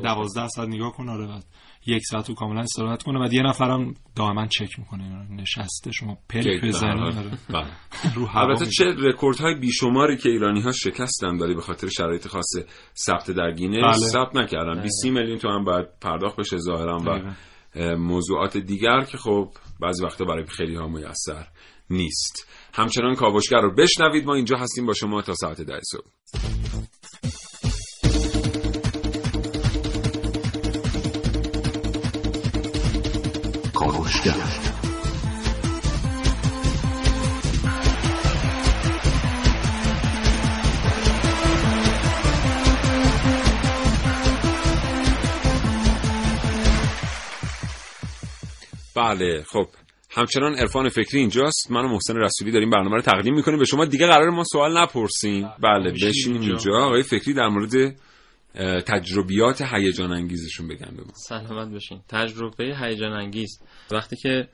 [0.00, 1.44] 12 ساعت نگاه کنه آره بعد
[1.86, 6.20] یک ساعت رو کاملا استراحت کنه بعد یه نفرم دائما چک می‌کنه نشسته شما که
[6.28, 7.30] پلک در بزنی حال- آره.
[7.50, 7.66] بله.
[8.42, 8.66] البته.
[8.66, 12.52] چه رکوردهای بیشماری که ایرانی ها شکستن ولی به خاطر شرایط خاص
[12.96, 13.92] ثبت در گینه بله.
[13.92, 17.20] ثبت نکردن 20 میلیون تومن باید پرداخت بشه ظاهرا و
[17.76, 21.46] موضوعات دیگر که خب بعضی وقتا برای خیلی ها میسر
[21.90, 22.48] نیست.
[22.74, 24.26] همچنان کاوشگر رو بشنوید.
[24.26, 26.06] ما اینجا هستیم با شما تا ساعت ده صبح.
[33.74, 34.61] کاوشگر.
[49.02, 49.68] بله خب.
[50.10, 51.70] همچنان عرفان فکری اینجاست.
[51.70, 53.58] من و محسن رسولی داریم برنامه رو تقدیم می‌کنیم.
[53.58, 55.48] به شما دیگه قرار ما سوال نپرسیم.
[55.62, 56.72] بله بشینیم اینجا.
[56.72, 57.96] آقای فکری در مورد
[58.80, 61.12] تجربیات هیجان انگیزشون بگن به ما.
[61.14, 63.60] سلامت باشین تجربه هیجان انگیز.
[63.90, 64.48] وقتی که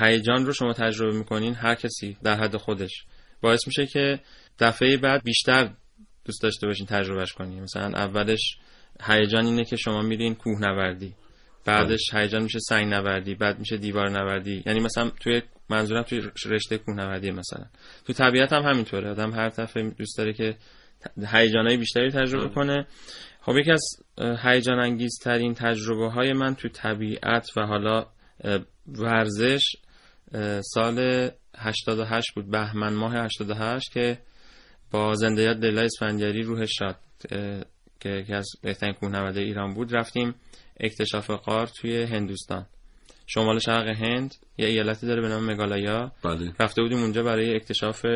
[0.00, 3.04] هیجان رو شما تجربه می‌کنین هر کسی در حد خودش
[3.40, 4.20] باعث میشه که
[4.58, 5.70] دفعه بعد بیشتر
[6.24, 7.62] دوست داشته باشین تجربهش کنین.
[7.62, 8.56] مثلا اولش
[9.06, 11.14] هیجان اینه که شما میرین کوهنوردی.
[11.66, 16.78] بعدش هیجان میشه سنگ نوردی بعد میشه دیوار نوردی یعنی مثلا توی منظورم توی رشته
[16.78, 17.64] کوهنوردی مثلا.
[18.06, 19.10] تو طبیعت هم همینطوره.
[19.10, 20.56] آدم هر دفعه دوست داره که
[21.32, 22.86] هیجانای بیشتری تجربه کنه.
[23.40, 23.82] خب یکی از
[24.42, 28.06] هیجان انگیز ترین تجربه های من تو طبیعت و حالا
[28.86, 29.62] ورزش
[30.62, 32.50] سال 88 بود.
[32.50, 34.18] بهمن ماه 88 که
[34.90, 36.96] با زنده یاد لیلا اسفندیاری روحش شاد
[38.00, 39.96] که یکی از بهترین کوهنورده ایران بود.
[39.96, 40.34] رفتیم
[40.80, 42.66] اکتشاف غار توی هندوستان.
[43.26, 46.52] شمال شرق هند یه ایالتی داره به نام مگالایا بله.
[46.60, 48.06] رفته بودیم اونجا برای اکتشاف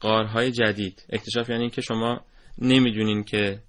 [0.00, 1.06] غارهای جدید.
[1.10, 2.20] اکتشاف یعنی که شما
[2.58, 3.62] نمی‌دونین که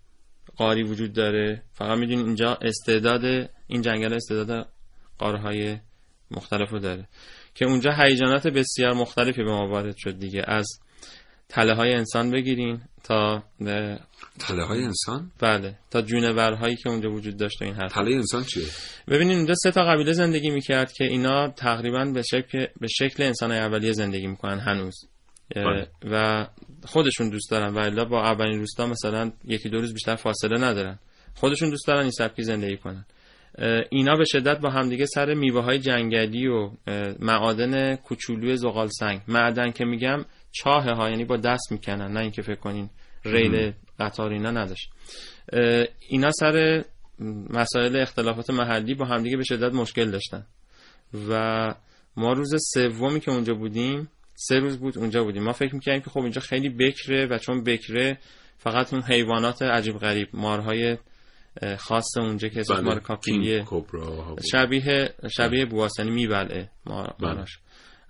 [0.58, 1.64] غاری وجود داره.
[1.74, 4.70] فقط می‌دونین اینجا استعداد این جنگل استعداد
[5.20, 5.78] غارهای
[6.32, 7.08] مختلف رو داره.
[7.56, 10.44] که اونجا هیجانات بسیار مختلفی به ما وارد شد دیگه.
[10.48, 10.68] از
[11.50, 13.44] تله های انسان بگیرین تا
[14.40, 17.94] تله های انسان؟ بله تا جونورهایی که اونجا وجود داشته این حرف.
[17.94, 18.66] تله انسان چیه؟
[19.08, 23.52] ببینید اونجا سه تا قبیله زندگی می‌کرد که اینا تقریبا به شکل به شکل انسان
[23.52, 24.96] اولیه زندگی می‌کنن هنوز.
[25.56, 25.88] بله.
[26.04, 26.48] و
[26.86, 31.00] خودشون دوست دارن و الا با اولین روستا مثلا یکی دو روز بیشتر فاصله ندارن.
[31.36, 33.06] خودشون دوست دارن این سبکی زندگی کنن.
[33.90, 36.72] اینا به شدت با همدیگه سر میوه های جنگلی و
[37.20, 39.22] معادن کوچولوی زغال سنگ.
[39.28, 42.90] معدن که میگم چاه ها یعنی با دست می‌کنن نه اینکه فکر کنین
[43.26, 44.90] ریل قطار اینا نداشت.
[46.10, 46.84] اینا سر
[47.50, 50.46] مسائل اختلافات محلی با همدیگه به شدت مشکل داشتن.
[51.30, 51.74] و
[52.18, 55.44] ما روز سومی که اونجا بودیم سه روز بود اونجا بودیم.
[55.44, 58.18] ما فکر می‌کردیم که خب اینجا خیلی بکره و چون بکره
[58.58, 60.98] فقط اون حیوانات عجیب غریب مارهای
[61.78, 62.86] خاص اونجا که اسمش بله.
[62.86, 63.66] مار کاپیلیه
[64.52, 67.08] شبیه شبیه بواس یعنی میبلعه بله.
[67.20, 67.60] ماراش.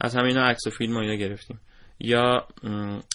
[0.01, 1.59] از همه اینا عکس و فیلم و اینا گرفتیم.
[1.99, 2.47] یا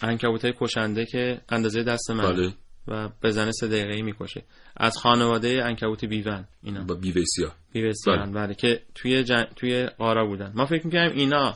[0.02, 2.54] عنکبوت های کشنده که اندازه دست من بله.
[2.88, 4.44] و بزنه سه دقیقه می‌کشه.
[4.76, 6.84] از خانواده عنکبوت بیون اینا.
[6.84, 7.56] با بیوه سیاه.
[7.72, 8.54] بیوسیان بله.
[8.54, 9.44] که توی جن...
[9.56, 10.52] توی قارا بودن.
[10.54, 11.54] ما فکر می‌کنیم اینا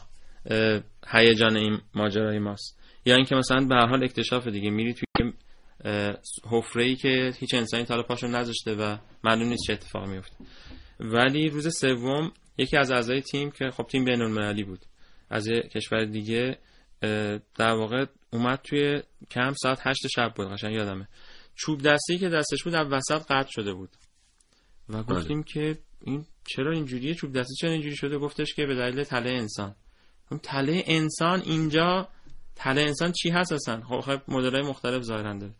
[1.08, 2.78] هیجان این ماجرای ماست.
[3.04, 5.32] یا اینکه مثلا به هر حال اکتشاف دیگه میری توی
[6.50, 10.36] حفره ای که هیچ انسانی تا پاشو نذاشته و معلوم نیست چه اتفاقی میفته
[11.00, 14.80] ولی روز سوم یکی از اعضای تیم که خب تیم بین المللی بود
[15.30, 16.58] از یه کشور دیگه
[17.56, 21.08] در واقع اومد توی کم ساعت هشت شب بود قشنگ یادمه.
[21.54, 23.90] چوب دستی که دستش بود از وسط قطع شده بود.
[24.88, 29.04] و گفتیم که این چرا اینجوریه؟ چوب دستی چرا اینجوری شده؟ گفتش که به دلیل
[29.04, 29.74] تله انسان.
[30.30, 32.08] اون تله انسان اینجا
[32.56, 35.54] تله انسان چی هست اصلا؟ خب خب مدل‌های مختلف ظاهرا داره.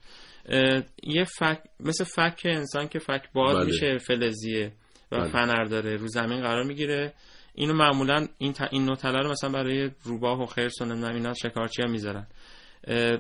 [1.03, 3.67] یه فک مثل فک انسان که فک باز بله.
[3.67, 4.73] میشه فلزیه
[5.13, 5.29] و بله.
[5.29, 7.15] فنر داره رو زمین قرار می‌گیره.
[7.59, 8.61] اینو معمولا این ت...
[8.71, 12.27] این نوع تله رو مثلا برای روباه و خرس و نمی‌دونم اینا شکارچی ها می‌ذارن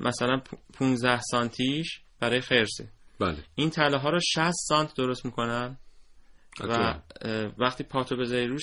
[0.00, 0.40] مثلا
[0.78, 2.88] 15 سانتیش برای خرسه.
[3.20, 3.36] بله.
[3.54, 5.78] این تله ها رو 60 سانت درست می‌کنن
[6.60, 6.94] و
[7.58, 8.62] وقتی پاتو بذاری روش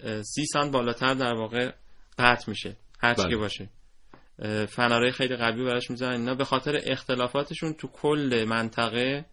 [0.00, 1.72] اه، 30 سانت بالاتر در واقع
[2.18, 2.76] قطع میشه.
[3.00, 3.30] هر چی بله.
[3.30, 3.68] که باشه.
[4.66, 9.24] فنرهای خیلی قوی براش می‌زنن اینا به خاطر اختلافاتشون تو کل منطقه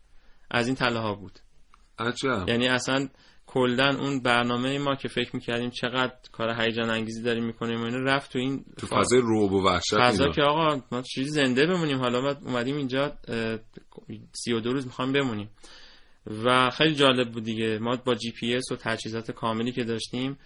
[0.51, 1.39] از این تله ها بود.
[1.99, 2.49] عجب.
[2.49, 3.09] یعنی اصلا
[3.55, 7.97] کلدن اون برنامه ما که فکر می‌کردیم چقدر کار هیجان انگیزی داریم می‌کنیم و اینا
[7.97, 10.35] رفت تو این تو فضای روب و وحشت فضا اینا.
[10.35, 11.97] که آقا ما چیزی زنده بمونیم.
[11.97, 13.13] حالا ما اومدیم اینجا
[14.31, 15.49] سی و دو روز می‌خوام بمونیم.
[16.43, 17.79] و خیلی جالب بود دیگه.
[17.79, 20.37] ما با جی پی اس و تجهیزات کاملی که داشتیم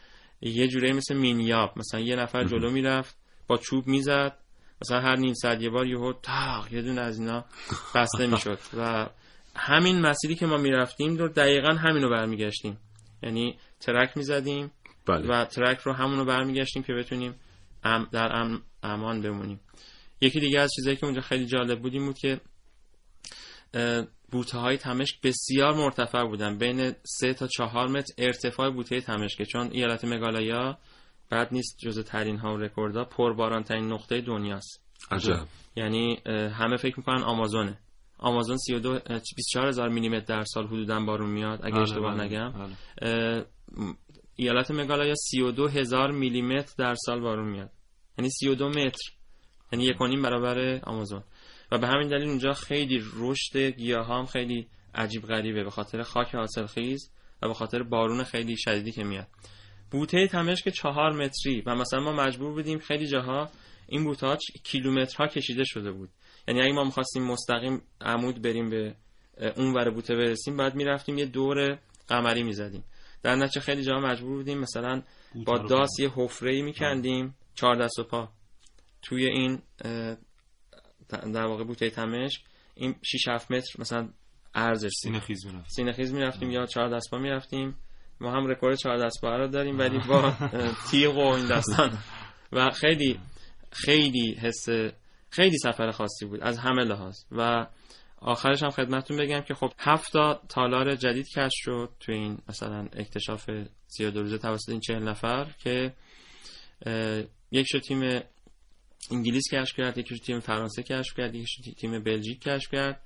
[0.41, 1.73] یه جوره مثل مینیاب.
[1.77, 3.17] مثلا یه نفر جلو می‌رفت
[3.47, 4.37] با چوب می‌زد.
[4.81, 7.45] مثلا هر نیم ساعت یه بار یهو تاق یه دونه از اینا
[7.95, 8.59] بسته می‌شد.
[8.77, 9.09] و
[9.55, 12.77] همین مسیری که ما می‌رفتیم رو دقیقا همین رو برمیگشتیم.
[13.23, 14.71] یعنی track می‌زدیم
[15.05, 15.27] بله.
[15.27, 17.35] و track رو همونو برمیگشتیم که بتونیم
[17.83, 19.59] ام در ام امان بمونیم.
[20.21, 22.41] یکی دیگه از چیزایی که اونجا خیلی جالب بود این بود که
[24.31, 26.57] بوته های تمشک بسیار مرتفع بودن.
[26.57, 29.43] بین سه تا چهار متر ارتفاع بوته تمشک.
[29.43, 30.77] چون ایالت مگالایا
[31.29, 34.81] بعد نیست جزو ترین ها و رکوردها پرباران ترین نقطه دنیاست.
[35.11, 35.47] عجب.
[35.75, 36.21] یعنی
[36.53, 37.77] همه فکر می‌کنن آمازونه.
[38.19, 38.99] آمازون 32 اه،
[39.35, 42.51] 24 هزار میلیمتر در سال حدودا بارون میاد اگه بله، اشتباه بله، نگم.
[43.01, 43.45] بله.
[44.35, 47.71] ایالت مگالایا 32 هزار میلیمتر در سال بارون میاد.
[48.17, 49.11] یعنی 32 متر.
[49.71, 51.23] یعنی یک و نیم برابر آمازون.
[51.71, 56.35] و به همین دلیل اونجا خیلی رشد گیاه هم خیلی عجیب غریبه به خاطر خاک
[56.35, 59.27] حاصلخیز و به خاطر بارون خیلی شدیدی که میاد.
[59.91, 63.49] بوته تمشک چهار متری و مثلا ما مجبور بودیم خیلی جاها
[63.87, 66.09] این بوته ها کیلومترها کشیده شده بود.
[66.49, 68.95] یعنی اگه ما می‌خواستیم مستقیم عمود بریم به
[69.55, 72.83] اون ور بوته برسیم بعد می‌رفتیم یه دور قمری می‌زدیم.
[73.23, 75.01] در نتیجه خیلی جاها مجبور بودیم مثلا
[75.45, 78.29] با داس یه حفره ای میکندیم چهار دست و پا.
[79.01, 79.61] توی این
[81.09, 82.41] در واقع بوته تمشک
[82.75, 84.09] این 6 7 متر مثلا
[84.55, 87.75] ارزش سینه خیز می‌رفتیم سینه خیز می‌رفتیم یا چهار دست پا می‌رفتیم.
[88.21, 90.33] ما هم رکورد چهار دست پا رو داریم ولی با
[90.91, 91.97] تیغ و این داستان.
[92.51, 93.19] و خیلی
[93.71, 94.69] خیلی حس
[95.29, 97.17] خیلی سفر خاصی بود از همه لحاظ.
[97.31, 97.67] و
[98.21, 102.87] آخرش هم خدمتتون بگم که خب هفت تا تالار جدید کشف شد تو این مثلا
[102.93, 103.49] اکتشاف
[103.87, 105.93] 32 روزه توسط این 40 نفر که
[107.51, 108.21] یکیشو تیم
[109.11, 113.01] انگلیس کشف کرد یکی تیم فرانسه کشف کرد یکی تیم بلژیک کشف کرد.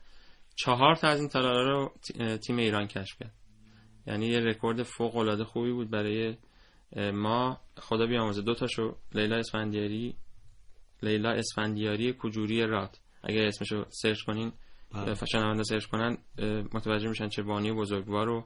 [0.55, 1.93] چهار تا از این تالارا رو
[2.37, 3.33] تیم ایران کشف کرد.
[4.07, 6.37] یعنی یه رکورد فوق العاده خوبی بود برای
[7.13, 7.59] ما.
[7.77, 10.15] خدا بیامرزه دو تاشو لیلا اسفندیاری
[11.03, 14.51] لیلا اسفندیاری کجوری راد اگر اسمشو سرچ کنین
[15.31, 16.17] شنونده سرچ کنن
[16.73, 18.45] متوجه میشن چه بانی بزرگوار و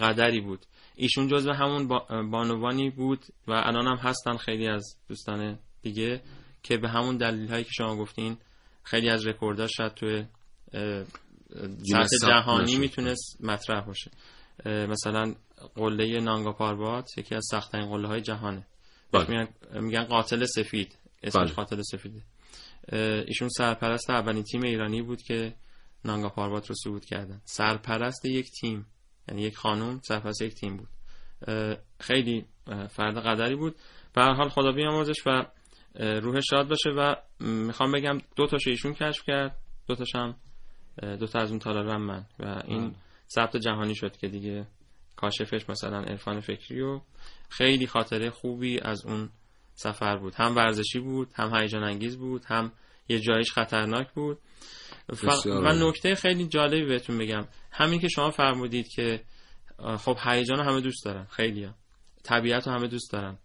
[0.00, 0.66] قدری بود.
[0.96, 1.88] ایشون جزو همون
[2.30, 6.22] بانوانی بود و الان هم هستن خیلی از دوستان دیگه
[6.62, 8.36] که به همون دلیل هایی که شما گفتین
[8.82, 10.24] خیلی از رکوردها شاید توی
[11.92, 14.10] سطح جهانی می‌تونست مطرح باشه.
[14.66, 15.34] مثلا
[15.74, 18.66] قله نانگا پاربات یکی از سختترین قله های جهانه
[19.28, 19.48] میگن,
[19.80, 20.98] میگن قاتل سفید.
[21.22, 21.52] اسمش بله.
[21.52, 22.22] قاتل سفیده.
[23.26, 25.54] ایشون سرپرست اولین تیم ایرانی بود که
[26.04, 27.40] نانگا پاربات رو صعود کردن.
[27.44, 28.86] سرپرست یک تیم
[29.28, 30.88] یعنی یک خانم سرپرست یک تیم بود.
[32.00, 33.76] خیلی فرد قدری بود.
[34.14, 35.46] به هر حال خدا بیامرزش و
[35.94, 39.58] روح شاد باشه و می‌خوام بگم دو تاشو ایشون کشف کرد.
[39.86, 40.36] دو تاشم
[41.02, 42.26] دو تا از اون تالارم من.
[42.38, 42.94] و این
[43.34, 44.66] ثبت جهانی شد که دیگه
[45.16, 47.00] کاشفش مثلا عرفان فکری و
[47.48, 49.30] خیلی خاطره خوبی از اون
[49.82, 50.34] سفر بود.
[50.34, 52.72] هم ورزشی بود هم هیجان انگیز بود هم
[53.08, 54.38] یه جایش خطرناک بود.
[55.46, 57.46] و نکته خیلی جالبی بهتون بگم.
[57.70, 59.24] همین که شما فرمودید که
[59.98, 61.74] خب هیجان همه دوست دارن خیلی هم.
[62.22, 63.38] طبیعت رو همه دوست دارن.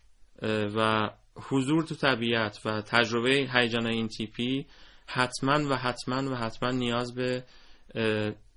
[0.76, 4.66] و حضور تو طبیعت و تجربه هیجان این تیپی
[5.08, 7.44] حتما و حتما و حتما نیاز به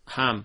[0.08, 0.44] هم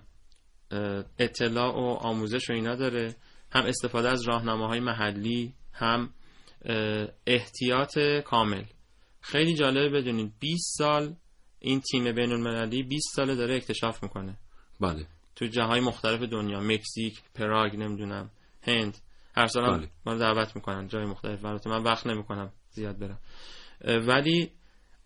[1.18, 3.16] اطلاع و آموزش و اینا داره.
[3.52, 6.10] هم استفاده از راهنماهای محلی هم
[7.26, 8.64] احتیاط کامل.
[9.20, 11.14] خیلی جالبه بدونید 20 سال
[11.58, 14.38] این تیم بین المللی 20 ساله داره اکتشاف می‌کنه.
[14.80, 15.06] بله.
[15.36, 18.30] تو جاهای مختلف دنیا مکزیک پراگ نمی‌دونم
[18.62, 18.98] هند
[19.36, 19.90] هر سال بله.
[20.06, 21.44] ما رو دعوت می‌کنن جای مختلف.
[21.44, 23.18] البته من وقت نمی‌کنم زیاد برم.
[23.84, 24.50] ولی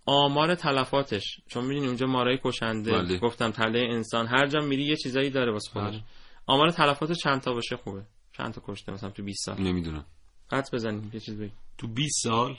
[0.07, 3.19] آمار تلفاتش چون می‌دونی اونجا مارای کشنده بله.
[3.19, 5.95] گفتم تله انسان هر جا میری یه چیزایی داره واسه خودش.
[5.95, 6.03] بله.
[6.47, 10.05] آمار تلفات چند تا باشه خوبه؟ چند تا کشته مثلا تو 20 سال؟ نمی‌دونم.
[10.53, 12.57] حد بزنیم یه چیز بگی تو 20 سال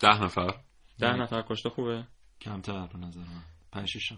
[0.00, 0.54] ده نفر.
[0.98, 2.04] ده نفر کشته خوبه؟
[2.40, 3.42] کمتر به نظر من.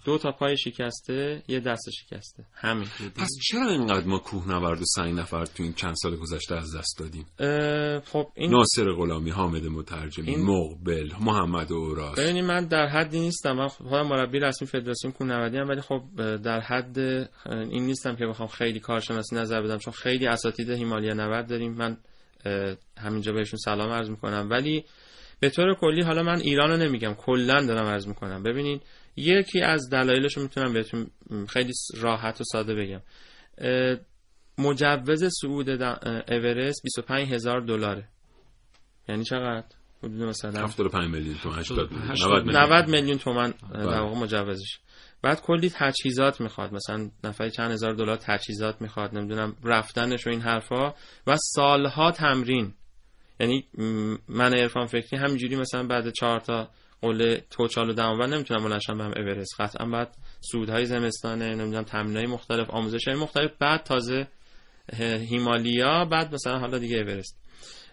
[0.05, 2.45] دو تا پای شکسته یه دست شکسته.
[2.55, 2.89] همین.
[3.17, 6.99] پس چرا اینقدر ما کوهنورد و سنگ نفر تو این چند سال گذشته از دست
[6.99, 7.27] دادیم؟
[8.01, 10.47] خب این ناصر غلامی حامد مترجمی این...
[10.47, 12.19] مقبل محمد اوراس.
[12.19, 13.53] ببینید من در حدی نیستم.
[13.53, 16.03] من خودم مربی رسمی فدراسیون کوهنوردی ام ولی خب
[16.37, 16.99] در حد
[17.47, 21.73] این نیستم که بخوام خیلی کارشناسی نظر بدم چون خیلی اساتید هیمالیا نورد داریم.
[21.73, 21.97] من
[22.99, 24.49] همینجا بهشون سلام عرض می‌کنم.
[24.51, 24.85] ولی
[25.41, 28.43] به طور کلی حالا من ایرانو نمیگم کلا دارم عرض می‌کنم.
[28.43, 28.83] ببینید
[29.17, 31.11] یکی از دلایلش رو می‌تونم بهتون
[31.49, 33.01] خیلی راحت و ساده بگم.
[34.59, 38.09] مجوز صعود اورست 25 هزار دلاره.
[39.09, 39.67] یعنی چقدر؟
[40.03, 43.19] حدود مثلا 75 میلیون تومان 80 90 میلیون.
[43.19, 44.79] تومان در واقع مجوزش.
[45.23, 46.73] بعد کلی تجهیزات می‌خواد.
[46.73, 50.95] مثلا نفر چند هزار دلار تجهیزات می‌خواد نمی‌دونم رفتنش و این حرفا
[51.27, 52.75] و سالها تمرین.
[53.41, 53.65] یعنی
[54.29, 56.71] من عرفان فکری همینجوری مثلا بعد چهار تا
[57.03, 59.61] قله توچال و دماوند نمی‌تونم بلنشم برم اورست.
[59.61, 63.51] قطعا بعد سودهای زمستانه نمی‌دونم تمرینای مختلف آموزش های مختلف.
[63.59, 64.27] بعد تازه
[65.31, 67.41] هیمالیا بعد مثلا حالا دیگه اورست.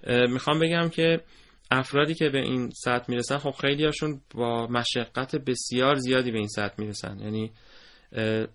[0.08, 1.22] می‌خوام بگم که
[1.72, 6.48] افرادی که به این سطح می‌رسن خب خیلی هاشون با مشقت بسیار زیادی به این
[6.48, 7.20] سطح می‌رسن.
[7.20, 7.52] یعنی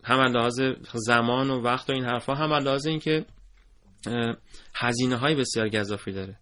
[0.04, 0.60] هم لحاظ
[0.94, 3.24] زمان و وقت و این حرفا هم لحاظ اینکه
[4.74, 6.36] هزینه های بسیار گذافی داره.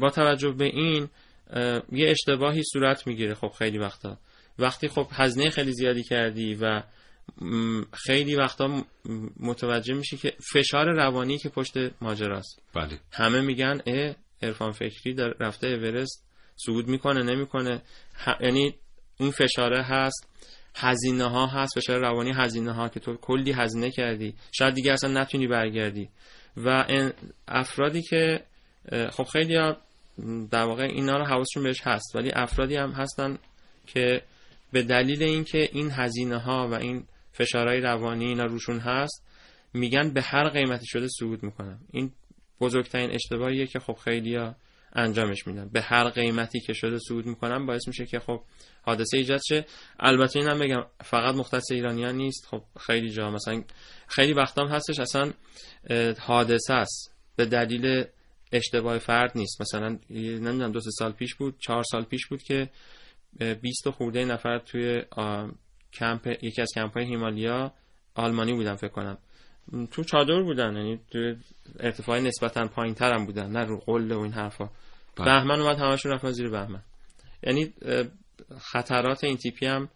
[0.00, 1.08] با توجه به این
[1.92, 4.18] یه اشتباهی صورت می‌گیره خب خیلی وقتا.
[4.58, 6.82] وقتی خب هزینه خیلی زیادی کردی و
[7.92, 8.84] خیلی وقتا
[9.40, 12.62] متوجه میشی که فشار روانی که پشت ماجراست.
[12.74, 13.00] بله.
[13.12, 16.24] همه میگن اه عرفان فکری در رفته اورست
[16.56, 17.82] صعود می‌کنه نمی‌کنه.
[18.40, 18.74] یعنی
[19.16, 20.28] این فشاره هست
[20.74, 24.34] هزینه ها هست فشار روانی هزینه ها که تو کلی هزینه کردی.
[24.52, 26.08] شاید دیگه اصلا نتونی برگردی.
[26.56, 26.84] و
[27.48, 28.44] افرادی که
[29.10, 29.76] خب خیلی ها
[30.50, 32.16] در واقع اینا رو حواسشون بهش هست.
[32.16, 33.38] ولی افرادی هم هستن
[33.86, 34.22] که
[34.72, 39.24] به دلیل اینکه این هزینه ها و این فشارهای روانی اینا روشون هست
[39.74, 42.12] میگن به هر قیمتی شده صعود می‌کنم این
[42.60, 44.38] بزرگترین اشتباهیه که خب خیلی
[44.92, 45.68] انجامش میدن.
[45.68, 48.42] به هر قیمتی که شده صعود می‌کنن باعث میشه که خب
[48.82, 49.66] حادثه ایجاد شه.
[50.00, 52.46] البته اینم بگم فقط مختص ایرانیان نیست.
[52.46, 53.62] خب خیلی جا مثلا
[54.06, 55.32] خیلی وقتا هم هستش اصلا
[56.18, 57.14] حادثه است.
[57.36, 58.04] به دلیل
[58.52, 59.60] اشتباه فرد نیست.
[59.60, 62.70] مثلا نمی‌دونم دو سال پیش بود چهار سال پیش بود که
[63.40, 65.02] اه، 20 و خورده نفر توی
[65.92, 67.72] کمپ یکی از کمپ های هیمالیا
[68.14, 69.18] آلمانی بودن فکر کنم.
[69.90, 71.34] تو چادر بودن یعنی تو
[71.80, 74.70] ارتفاع نسبتا پایین تر هم بودن نه رو قله و این حرفا.
[75.16, 75.24] بله.
[75.26, 76.82] بهمن اومد همشون رفتن زیر بهمن.
[77.42, 77.72] یعنی
[78.58, 79.88] خطرات این تیپی هم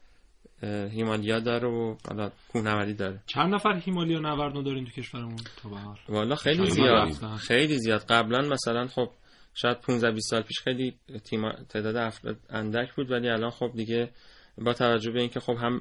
[0.62, 3.20] هیمالیا داره و حالا کوهنوردی داره.
[3.26, 7.12] چند نفر هیمالیا نوردو دارین تو کشورمون تا به حال؟ والا خیلی زیاد.
[7.36, 8.04] خیلی زیاد.
[8.08, 9.10] قبلا مثلا خب
[9.54, 14.10] شاید 15 20 سال پیش خیلی تیم تعداد افراد اندک بود ولی الان خب دیگه
[14.58, 15.80] با توجه به اینکه خب هم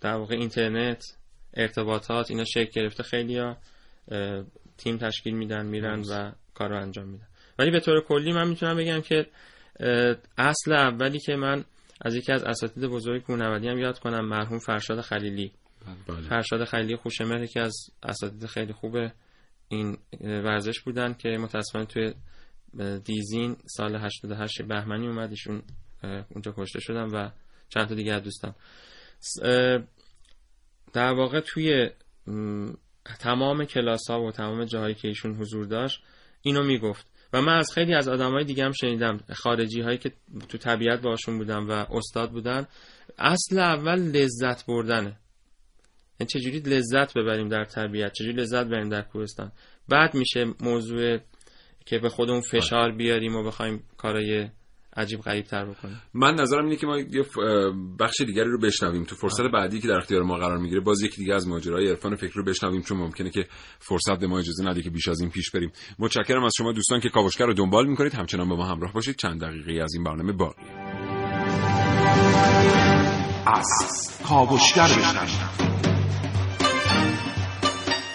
[0.00, 1.04] در واقع اینترنت
[1.56, 3.56] ارتباطات اینا شکل گرفته خیلی ها
[4.76, 7.26] تیم تشکیل میدن میرن و کار رو انجام میدن.
[7.58, 9.26] ولی به طور کلی من می‌تونم بگم که
[10.38, 11.64] اصل اولی که من
[12.00, 15.52] از یکی از اساتید بزرگ کوهنوردی هم یاد کنم مرحوم فرشاد خلیلی.
[16.08, 16.20] بله.
[16.20, 18.96] فرشاد خلیلی خوشمهر که از اساتید خیلی خوب
[19.68, 22.14] این ورزش بودن که متاسفانه توی
[23.04, 25.62] دیزین سال 88 بهمنی اومد ایشون
[26.30, 27.30] اونجا کشته شدن و
[27.68, 28.22] چند تا دیگه از
[29.42, 29.78] اه،
[30.96, 31.90] در واقع توی
[33.18, 36.02] تمام کلاس ها و تمام جاهایی که ایشون حضور داشت
[36.42, 37.06] اینو می‌گفت.
[37.32, 39.20] و من از خیلی از آدمای دیگه هم شنیدم.
[39.34, 40.12] خارجی هایی که
[40.48, 42.66] تو طبیعت باشون بودن و استاد بودن.
[43.18, 45.16] اصل اول لذت بردنه.
[46.20, 49.52] یعنی چجوری لذت ببریم در طبیعت؟ چجوری لذت ببریم در کوهستان؟
[49.88, 51.18] بعد میشه موضوع
[51.86, 54.48] که به خودمون فشار بیاریم و بخوایم کارای
[54.96, 57.24] عجیب غریب تر بکنیم من نظرم اینه که ما یه
[58.00, 59.04] بخش دیگری رو بشنویم.
[59.04, 62.16] تو فرصت بعدی که در اختیار ما قرار می‌گیره باز یکی دیگه از ماجرای عرفان
[62.16, 63.46] فکری رو بشنویم چون ممکنه که
[63.78, 65.72] فرصت به ما اجازه نده که بیش از این پیش بریم.
[65.98, 68.14] متشکرم از شما دوستان که کاوشگر رو دنبال می‌کنید.
[68.14, 69.16] همچنان با ما همراه باشید.
[69.16, 70.66] چند دقیقه از این برنامه باقیه
[73.46, 75.75] از کاوشگر بشنوید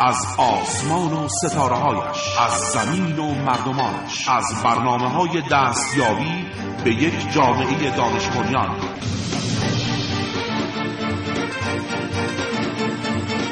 [0.04, 6.46] از آسمان و ستاره هایش از زمین و مردمانش از برنامه های دستیابی
[6.84, 8.28] به یک جامعه دانش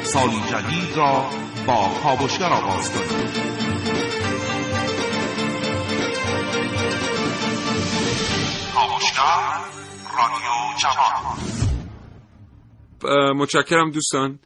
[0.02, 1.24] سالی جدید را
[1.66, 3.10] با کاوشگر آغاز کنید
[8.74, 9.60] کاوشگر
[10.18, 11.38] رادیو جوان
[13.04, 14.38] اه، متشکرم دوستان.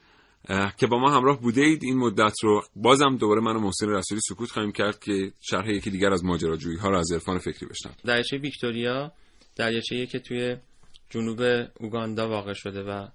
[0.76, 2.62] که با ما همراه بوده اید این مدت رو.
[2.76, 6.78] بازم دوباره من و محسن رسولی سکوت خواهیم کرد که شرح یکی دیگر از ماجراجویی
[6.78, 7.98] ها رو از عرفان فکری بشنویم.
[8.04, 9.12] دریاچه ویکتوریا
[9.56, 10.56] دریاچه که توی
[11.10, 11.40] جنوب
[11.80, 13.08] اوگاندا واقع شده و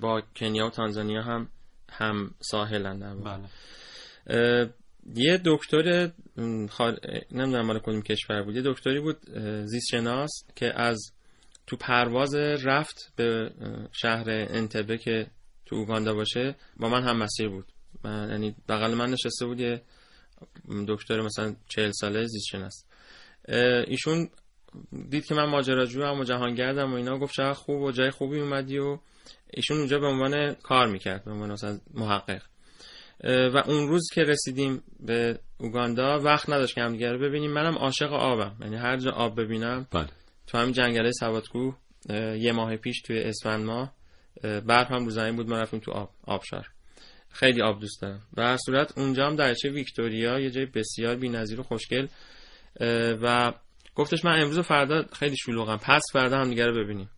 [0.00, 1.48] با کنیا و تانزانیا هم
[1.90, 3.22] هم ساحلن.
[3.24, 3.48] بله.
[5.14, 6.10] یه دکتر
[6.70, 6.98] خار...
[7.30, 8.56] نمی‌دونم مال کدوم کشور بود.
[8.56, 9.16] یه دکتری بود
[9.64, 11.12] زیست شناس که از
[11.66, 13.50] تو پرواز رفت به
[13.92, 15.26] شهر انتبه که
[15.70, 17.72] تو اوگاندا باشه با من هم مسیر بود.
[18.04, 19.82] من یعنی بغل من نشسته بود یه
[20.88, 22.86] دکتر مثلا چهل ساله زیست
[23.48, 24.28] اه، ایشون
[25.10, 28.40] دید که من ماجراجو هم و جهانگردم و اینا گفت چقدر خوب و جای خوبی
[28.40, 28.98] اومدی و
[29.50, 32.42] ایشون اونجا به عنوان کار می‌کرد به عنوان مثلا محقق.
[33.24, 37.52] و اون روز که رسیدیم به اوگاندا وقت نداشت که همدیگه رو ببینیم.
[37.52, 38.56] منم عاشق آبم.
[38.60, 40.08] یعنی هر جا آب ببینم بله.
[40.46, 41.76] تو همین جنگله سوادکوه
[42.10, 43.94] اه، یه ماه پیش توی اسفند ماه اه،
[44.42, 46.66] برف هم رو زمین بود ما رفتیم تو آب آبشار.
[47.28, 48.20] خیلی آب دوست دارم.
[48.34, 52.06] به هر صورت اونجا هم دریاچه ویکتوریا یه جای بسیار بی‌نظیر و خوشگل
[53.22, 53.52] و
[53.94, 55.76] گفتش من امروز و فردا خیلی شلوغم.
[55.76, 57.10] پس فردا هم دیگه رو ببینیم.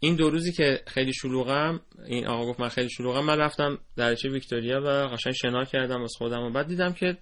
[0.00, 4.28] این دو روزی که خیلی شلوغم این آقا گفت من خیلی شلوغم من رفتم دریاچه
[4.28, 7.16] ویکتوریا و قشنگ شنا کردم از خودم و بعد دیدم که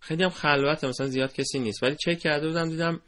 [0.00, 1.82] خیلی هم خلوته مثلا زیاد کسی نیست.
[1.82, 3.00] ولی چک کرده بودم دیدم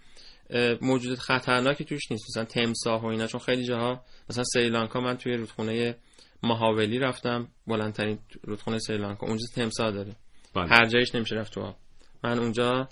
[0.83, 2.25] موجودات خطرناکی توش نیست.
[2.31, 5.97] مثلا تمساح و اینا چون خیلی جاها مثلا سریلانکا من توی رودخونه
[6.43, 7.49] ماهاولی رفتم.
[7.67, 9.27] بلندترین رودخونه سریلانکا.
[9.27, 10.17] اونجا تمساح داره
[10.55, 10.69] بله.
[10.69, 11.77] هر جایش نمیشه رفت تو آب.
[12.25, 12.89] من اونجا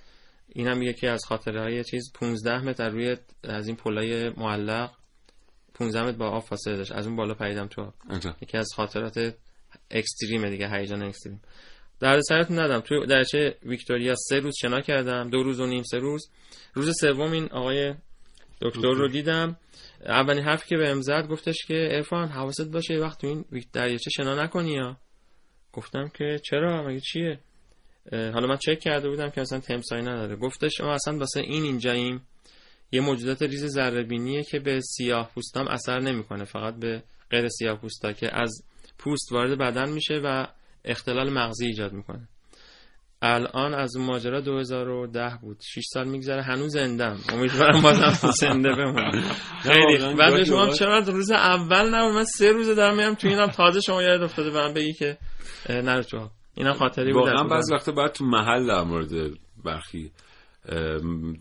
[0.49, 4.91] اینم یکی از خاطره های چیز 15 متر روی از این پلای معلق
[5.75, 6.93] 15 متر با آب فاصله داشت.
[6.93, 7.95] از اون بالا پریدم تو آب.
[8.43, 9.35] یکی از خاطرات
[9.91, 11.41] اکستریمه دیگه هیجان اکستریم.
[12.01, 15.31] در سرتون ندم توی درچه ویکتوریا سه روز شنا کردم.
[15.31, 16.31] دو روز و نیم سه روز.
[16.75, 17.95] روز سوم این آقای
[18.63, 19.57] دکتر رو دیدم.
[20.07, 24.11] اولین حرفی که بهم زد گفتش که عرفان حواست باشه یه وقت تو این دریاچه
[24.11, 24.97] شنا نکنی یا؟
[25.73, 27.39] گفتم که چرا؟ مگه چیه؟
[28.13, 30.37] حالا من چک کرده بودم که اصلا تمسایی نداره.
[30.37, 32.27] گفتش ما اصلا واسه این اینجاییم.
[32.93, 36.45] یه موجودات ریز ذره که به سیاه پوستام اثر نمی‌کنه.
[36.45, 38.63] فقط به غیر سیاه پوستا که از
[38.99, 40.47] پوست وارد بدن میشه و
[40.85, 42.29] اختلال مغزی ایجاد می‌کنه.
[43.23, 45.61] الان از اون ماجرا 2010 بود.
[45.61, 46.43] 6 سال میگذره.
[46.43, 47.17] هنوز زندم.
[47.33, 49.23] امیدوارم بازم زنده بمونم.
[49.63, 50.15] خیلی.
[50.19, 54.03] بعد شما چرا روز اول نه من سه روز دارم میام تو اینم تازه شما
[54.03, 55.19] یاد افتاده من بگی که
[55.69, 57.23] نرو تو اینم خاطری بود.
[57.23, 59.11] واقعا بعضی وقتا بعد تو محل در مورد
[59.65, 60.11] برخی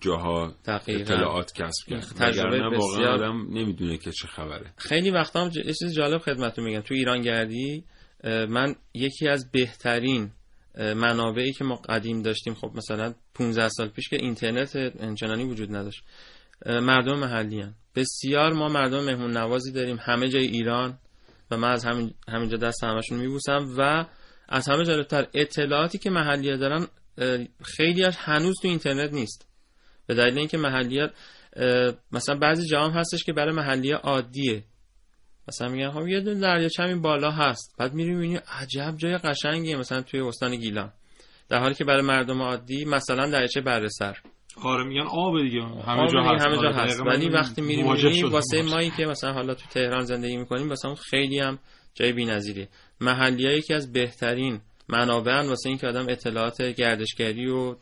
[0.02, 0.54] جاها
[0.88, 2.02] اطلاعات کسب کرد.
[2.20, 4.74] تجربه واقعا آدم نمی‌دونه که چه خبره.
[4.78, 6.82] خیلی وقتا هم یه چیز جالب خدمتتون میگم.
[6.82, 7.84] تو ایران گردی
[8.24, 10.32] من یکی از بهترین
[10.78, 16.04] منابعی که ما قدیم داشتیم خب مثلا 15 سال پیش که اینترنت انچنانی وجود نداشت
[16.66, 17.76] مردم محلی هم.
[17.96, 19.98] بسیار ما مردم مهمون نوازی داریم.
[20.02, 21.00] همه جای ایران
[21.52, 24.06] و من از همین همینجا دست همشون میبوسم و
[24.50, 26.88] از همه جالبتر اطلاعاتی که محلی دارن
[27.64, 29.48] خیلی هنوز تو اینترنت نیست.
[30.08, 31.14] به دلیل اینکه محلیات
[32.12, 34.64] مثلا بعضی جام هستش که برای محلی عادیه.
[35.48, 37.76] مثلا میگن خب یه دونه دریاچه همین بالا هست.
[37.80, 40.94] بعد میری می‌بینی عجب جای قشنگیه مثلا توی استان گیلان.
[41.50, 44.18] در حالی که برای مردم عادی مثلا دریاچه برسر.
[44.64, 45.62] آره میگن آب دیگه.
[45.62, 47.02] همه جا هست, همه جا آره، هست.
[47.06, 51.40] ولی وقتی میری می‌بینی واسه مایی که مثلا حالا تو تهران زندگی می‌کنیم واسه خیلی
[51.40, 51.60] هم
[51.94, 52.70] جای بی‌نظیره
[53.02, 57.76] محلیه یکی از بهترین منابع واسه اینکه آدم اطلاعات گردشگری و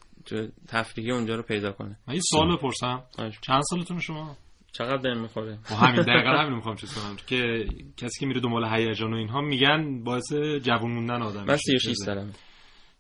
[0.68, 2.00] تفریحی اونجا رو پیدا کنه.
[2.08, 3.04] من یه سوال بپرسم.
[3.42, 4.38] چند سالتون شما؟
[4.78, 5.58] چقدر دل می‌خوره.
[5.64, 7.16] خب همین دقیقا همین می‌خوام چیز کنم.
[7.28, 7.66] که
[7.98, 12.32] کسی که میره دنبال هیجان و اینها میگن باعث جوون موندن آدم من 36 سالمه.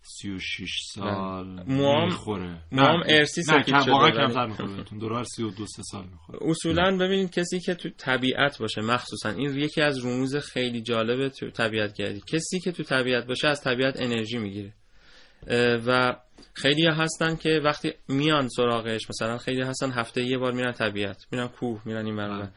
[0.01, 2.61] 36 سال موام می‌خوره.
[2.71, 4.99] موام ارسی سفید شده واقعا کمتر می‌خوره بهتون.
[4.99, 6.39] دورار 32 سال می‌خوره.
[6.49, 11.49] اصولا ببینید کسی که تو طبیعت باشه مخصوصا این یکی از رموز خیلی جالبه تو
[11.49, 12.21] طبیعت گردی.
[12.27, 14.73] کسی که تو طبیعت باشه از طبیعت انرژی می‌گیره.
[15.87, 16.15] و
[16.53, 21.47] خیلی هستن که وقتی میان سراغش مثلا خیلی هستن هفته یه بار میرن طبیعت میرن
[21.47, 22.49] کوه میرن این برابر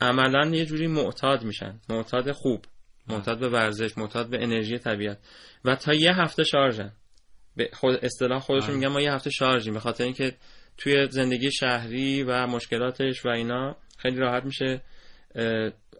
[0.00, 2.64] عملا یه جوری معتاد میشن معتاد خوب
[3.08, 5.18] معتاد به ورزش معتاد به انرژی طبیعت.
[5.64, 6.92] و تا یه هفته شارژن.
[7.56, 10.34] به خود اصطلاح خودشون میگن ما یه هفته شارژیم به خاطر اینکه
[10.76, 14.80] توی زندگی شهری و مشکلاتش و اینا خیلی راحت میشه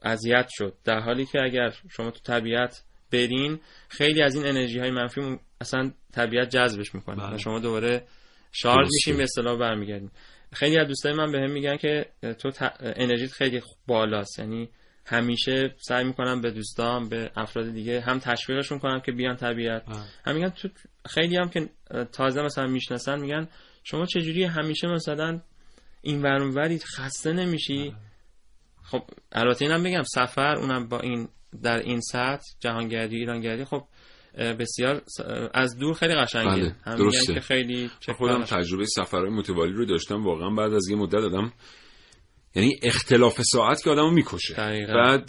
[0.03, 0.75] اذیت شد.
[0.85, 2.83] در حالی که اگر شما تو طبیعت
[3.13, 7.25] برین خیلی از این انرژی های منفی اصلا طبیعت جذبش می‌کنه.
[7.25, 7.39] و بله.
[7.39, 8.07] شما دوباره
[8.53, 10.11] شارژ میشین به اصطلاح برمیگردین.
[10.53, 12.07] خیلی از دوستای من بهم میگن که
[12.39, 14.39] تو انرژیت خیلی بالاست.
[14.39, 14.69] یعنی
[15.07, 19.83] همیشه سعی می‌کنم به دوستام به افراد دیگه هم تشویقشون کنم که بیان طبیعت.
[20.27, 20.69] هم میگن تو
[21.09, 21.69] خیلی هم که
[22.13, 23.49] تازه مثلا می‌شناسن میگن
[23.85, 25.41] شما چجوری همیشه مثلا
[26.03, 26.23] این
[26.55, 27.95] ورید خسته نمیشی؟
[28.83, 29.03] خب
[29.33, 31.29] البته اینم بگم سفر اونم با این
[31.63, 33.83] در این سطح جهانگردی ایرانگردی خب
[34.39, 35.03] بسیار
[35.55, 36.75] از دور خیلی قشنگه.
[36.87, 41.13] بله درسته که خیلی خودم تجربه سفرهای متوالی رو داشتم واقعا بعد از یه مدت
[41.13, 41.53] دادم
[42.55, 44.55] یعنی اختلاف ساعت که آدمو می‌کشه.
[44.95, 45.29] بعد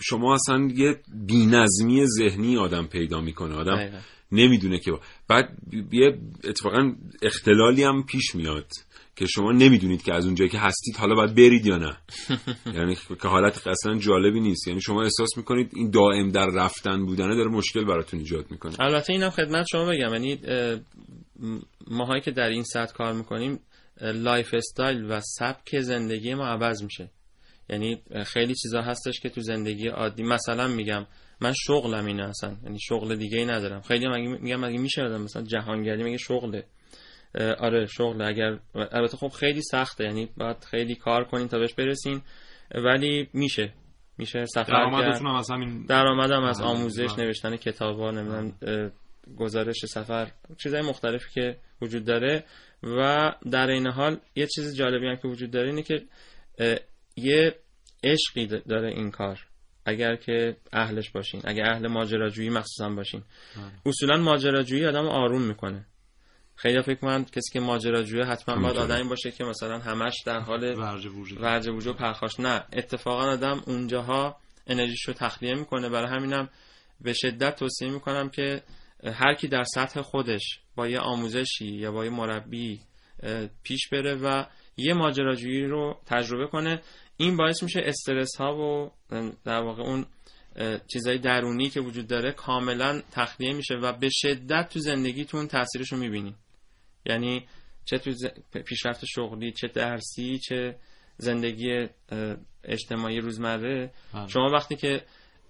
[0.00, 3.54] شما اصلا یه بینظمی ذهنی آدم پیدا می‌کنه.
[3.54, 4.02] آدم
[4.32, 4.92] نمی‌دونه که
[5.28, 5.56] بعد
[5.92, 8.66] یه اتفاقا اختلالی هم پیش میاد.
[9.20, 11.96] که شما نمی‌دونید که از اونجایی که هستید حالا باید برید یا نه.
[12.78, 14.68] یعنی که حالت اصلا جالبی نیست.
[14.68, 18.80] یعنی شما احساس می‌کنید این دائم در رفتن بودنه داره مشکل براتون ایجاد می‌کنه.
[18.80, 20.12] البته اینم خدمت شما بگم.
[20.12, 20.40] یعنی
[21.86, 23.60] ماهایی که در این سطح کار می‌کنیم
[24.00, 27.10] لایف استایل و سبک زندگی ما عوض میشه.
[27.70, 31.06] یعنی خیلی چیزا هستش که تو زندگی عادی مثلا میگم
[31.40, 32.56] من شغلم اینه اصلا.
[32.64, 33.80] یعنی شغل دیگه ای ندارم.
[33.80, 34.06] خیلی
[34.40, 36.64] میگم اگه میشه مثلا جهانگردی میگه شغله.
[37.34, 42.22] آره شغل اگر البته خب خیلی سخته یعنی باید خیلی کار کنین تا بهش برسین
[42.74, 43.72] ولی میشه.
[44.18, 48.52] میشه سفر درآمدتون هم از همین درآمدم از آموزش نوشتن کتابا نمی‌دونم
[49.36, 50.30] گزارش سفر
[50.62, 52.44] چیزهای مختلفی که وجود داره.
[52.82, 56.02] و در این حال یه چیز جالبی هم که وجود داره اینه که
[57.16, 57.54] یه
[58.04, 59.46] عشقی داره این کار.
[59.84, 63.22] اگر که اهلش باشین اگر اهل ماجراجویی مخصوصا باشین.
[63.56, 63.64] بله.
[63.86, 65.86] اصولا ماجراجویی آدم آروم می‌کنه.
[66.62, 70.78] خیلی فکر من کسی که ماجراجویی حتما باید آدمی باشه که مثلا همش در حال
[71.38, 71.96] ورج وجود.
[71.96, 72.40] پرخاش.
[72.40, 74.36] نه اتفاقا آدم اونجاها
[74.66, 75.88] انرژیشو تخلیه می‌کنه.
[75.88, 76.48] برای همینم
[77.00, 78.62] به شدت توصیه می‌کنم که
[79.04, 82.80] هر کی در سطح خودش با یه آموزشی یا با یه مربی
[83.62, 84.44] پیش بره و
[84.76, 86.82] یه ماجراجویی رو تجربه کنه
[87.16, 88.90] این باعث میشه استرس ها و
[89.44, 90.06] در واقع اون
[90.92, 95.98] چیزای درونی که وجود داره کاملا تخلیه میشه و به شدت تو زندگیتون تاثیرش رو
[95.98, 96.34] می‌بینی.
[97.06, 97.46] یعنی
[97.84, 98.10] چه تو
[98.66, 100.76] پیشرفت شغلی چه درسی چه
[101.16, 101.88] زندگی
[102.64, 104.28] اجتماعی روزمره بله.
[104.28, 105.02] شما وقتی که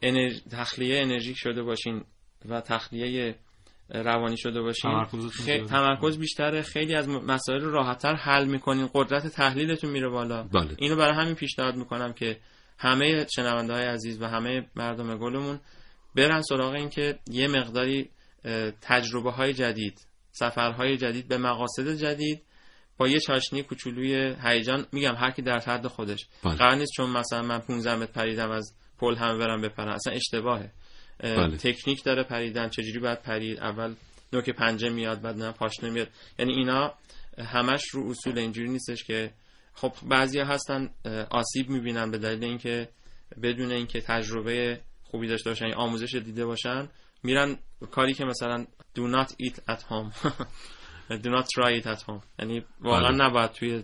[0.03, 0.41] انرژ...
[0.51, 2.05] تخلیه انرژیک شده باشین
[2.49, 3.35] و تخلیه
[3.89, 5.65] روانی شده باشین خی-.
[5.65, 10.75] تمرکز بیشتره خیلی از مسائل رو راحتتر حل می‌کنین قدرت تحلیلتون میره بالا بله.
[10.79, 12.41] اینو برای همین پیشنهاد می‌کنم که
[12.79, 15.61] همه شنونده های عزیز و همه مردم گلمون
[16.15, 18.11] برن سراغ این که یه مقداری
[18.81, 22.43] تجربه های جدید سفرهای جدید به مقاصد جدید
[22.97, 24.87] با یه چاشنی کوچولوی هیجان.
[24.93, 26.27] میگم هر کی در حد خودش.
[26.45, 26.55] بله.
[26.55, 30.73] قرار نیست چون مثلا من 15 متر پریدم از پل همه برم بپرم اصلا اشتباهه.
[31.21, 31.57] اه، بله.
[31.57, 32.69] تکنیک داره پریدن.
[32.69, 33.95] چجوری باید پرید؟ اول
[34.33, 36.09] نوک پنجه میاد بعد نه پاشنه میاد.
[36.39, 36.95] یعنی اینا
[37.39, 39.33] همش رو اصول اینجوری نیستش که
[39.75, 40.91] خب بعضیا هستن
[41.31, 42.89] آسیب می‌بینن به دلیل اینکه
[43.43, 46.89] بدون اینکه تجربه خوبی داشته باشن یا آموزش دیده باشن
[47.23, 47.59] میرن
[47.91, 48.67] کاری که مثلا
[48.97, 50.11] do not eat at home.
[51.25, 52.21] Do not try it at home.
[52.39, 53.25] یعنی واقعا بله.
[53.27, 53.83] نباید توی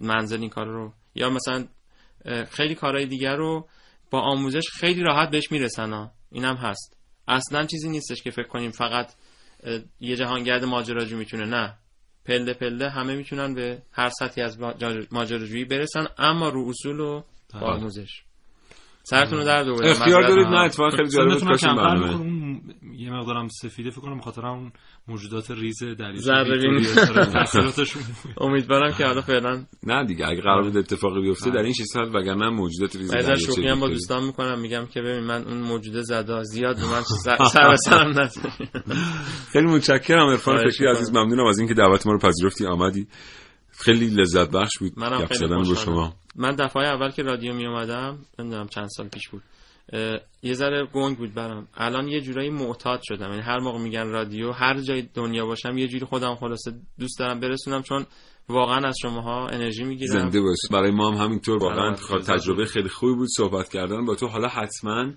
[0.00, 0.92] منزل این کار رو.
[1.14, 1.66] یا مثلا
[2.50, 3.68] خیلی کارهای دیگر رو
[4.10, 6.10] با آموزش خیلی راحت بهش می‌رسن ها.
[6.32, 6.96] اینم هست.
[7.28, 9.12] اصلا چیزی نیستش که فکر کنیم فقط
[10.00, 11.44] یه جهانگرد ماجراجو می‌تونه.
[11.44, 11.78] نه.
[12.24, 17.22] پله پله همه می‌تونن به هر سطحی از ماجر- ماجراجویی برسن اما رو اصول و
[17.54, 17.70] با بله.
[17.70, 18.22] آموزش.
[19.02, 21.88] سرتون رو در دوباره اختیار دارید نه اتفاقا خیلی جالب بود سنتون کاش این کمتر
[21.88, 22.20] برنامه می‌کنه.
[22.20, 22.42] اون
[22.98, 24.72] یه مقدارم سفیده فکر کنم بخاطر اون
[25.08, 28.02] موجودات ریز داره تاثیراتشون
[28.40, 32.14] امیدوارم که حالا فعلا نه دیگه اگه قرار بود اتفاقی بیفته در این 6 سال
[32.14, 33.88] وگرنه موجودات ریز دریاچه شوخی هم با.
[33.88, 37.02] دوستان می‌کنم میگم که ببین من اون موجوده زدا زیاد به من
[37.52, 38.28] سر به سرم.
[39.52, 40.86] خیلی متشکرم عرفان فکری.
[40.86, 43.06] عزیز ممنونم از اینکه دعوت ما رو پذیرفتی آمدی
[43.72, 45.74] خیلی لذت بخش بود منم خیلی با.
[45.74, 46.14] شما.
[46.36, 49.42] من دفعه اول که رادیو می اومدم نمی‌دونم چند سال پیش بود
[50.42, 51.68] یه ذره گنگ بود برام.
[51.74, 53.30] الان یه جورایی معتاد شدم.
[53.30, 57.40] یعنی هر موقع میگن رادیو هر جای دنیا باشم یه جوری خودم خلاصه دوست دارم
[57.40, 58.06] برسونم چون
[58.48, 60.12] واقعا از شماها انرژی می‌گیرم.
[60.12, 61.92] زنده باش برای ما هم همینطور واقعا
[62.26, 64.04] تجربه خیلی خوبی بود صحبت کردن.
[64.04, 65.12] با تو حالا حتما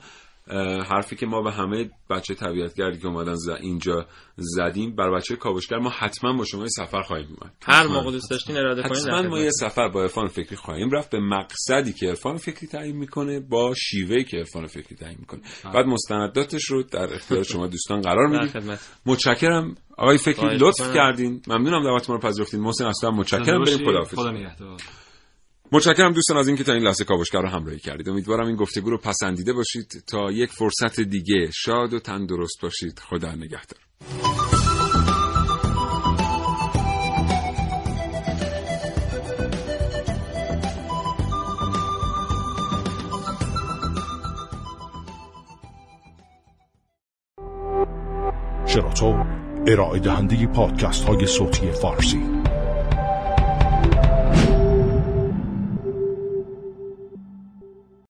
[0.89, 4.05] حرفی که ما به همه بچه طبیعتگردی که اومدن ز- اینجا
[4.37, 7.53] زدیم بر بچه کاوشگر ما حتما با شما یه سفر خواهیم اومد.
[7.67, 7.87] هر.
[7.87, 9.49] موقع دوست داشتین اراده کنین حتما ما یه.
[9.51, 14.23] سفر با عرفان فکری خواهیم رفت به مقصدی که عرفان فکری تعیین می‌کنه با شیوهی
[14.23, 15.41] که عرفان فکری تعیین می‌کنه.
[15.73, 18.77] بعد مستنداتش رو در اختیار شما دوستان قرار میدیم.
[19.05, 19.75] متشکرم.
[19.97, 20.93] آقای فکری لطف.
[20.95, 21.41] کردین.
[21.47, 22.59] ممنونم دعوت ما رو پذیرفتین.
[22.59, 23.63] محسن اصلا متشکرم.
[23.63, 24.15] بریم خداحافظ.
[24.15, 24.77] خدا نگهدار.
[25.75, 28.09] متشکرم دوستان از اینکه تا این لحظه کاوشگر رو همراهی کردید.
[28.09, 32.99] امیدوارم این گفتگو رو پسندیده باشید تا یک فرصت دیگه شاد و تندرست باشید.
[32.99, 33.79] خدا نگهدار.
[48.67, 49.23] شراطو
[49.67, 52.44] ارائه دهنده پادکست های صوتی فارسی.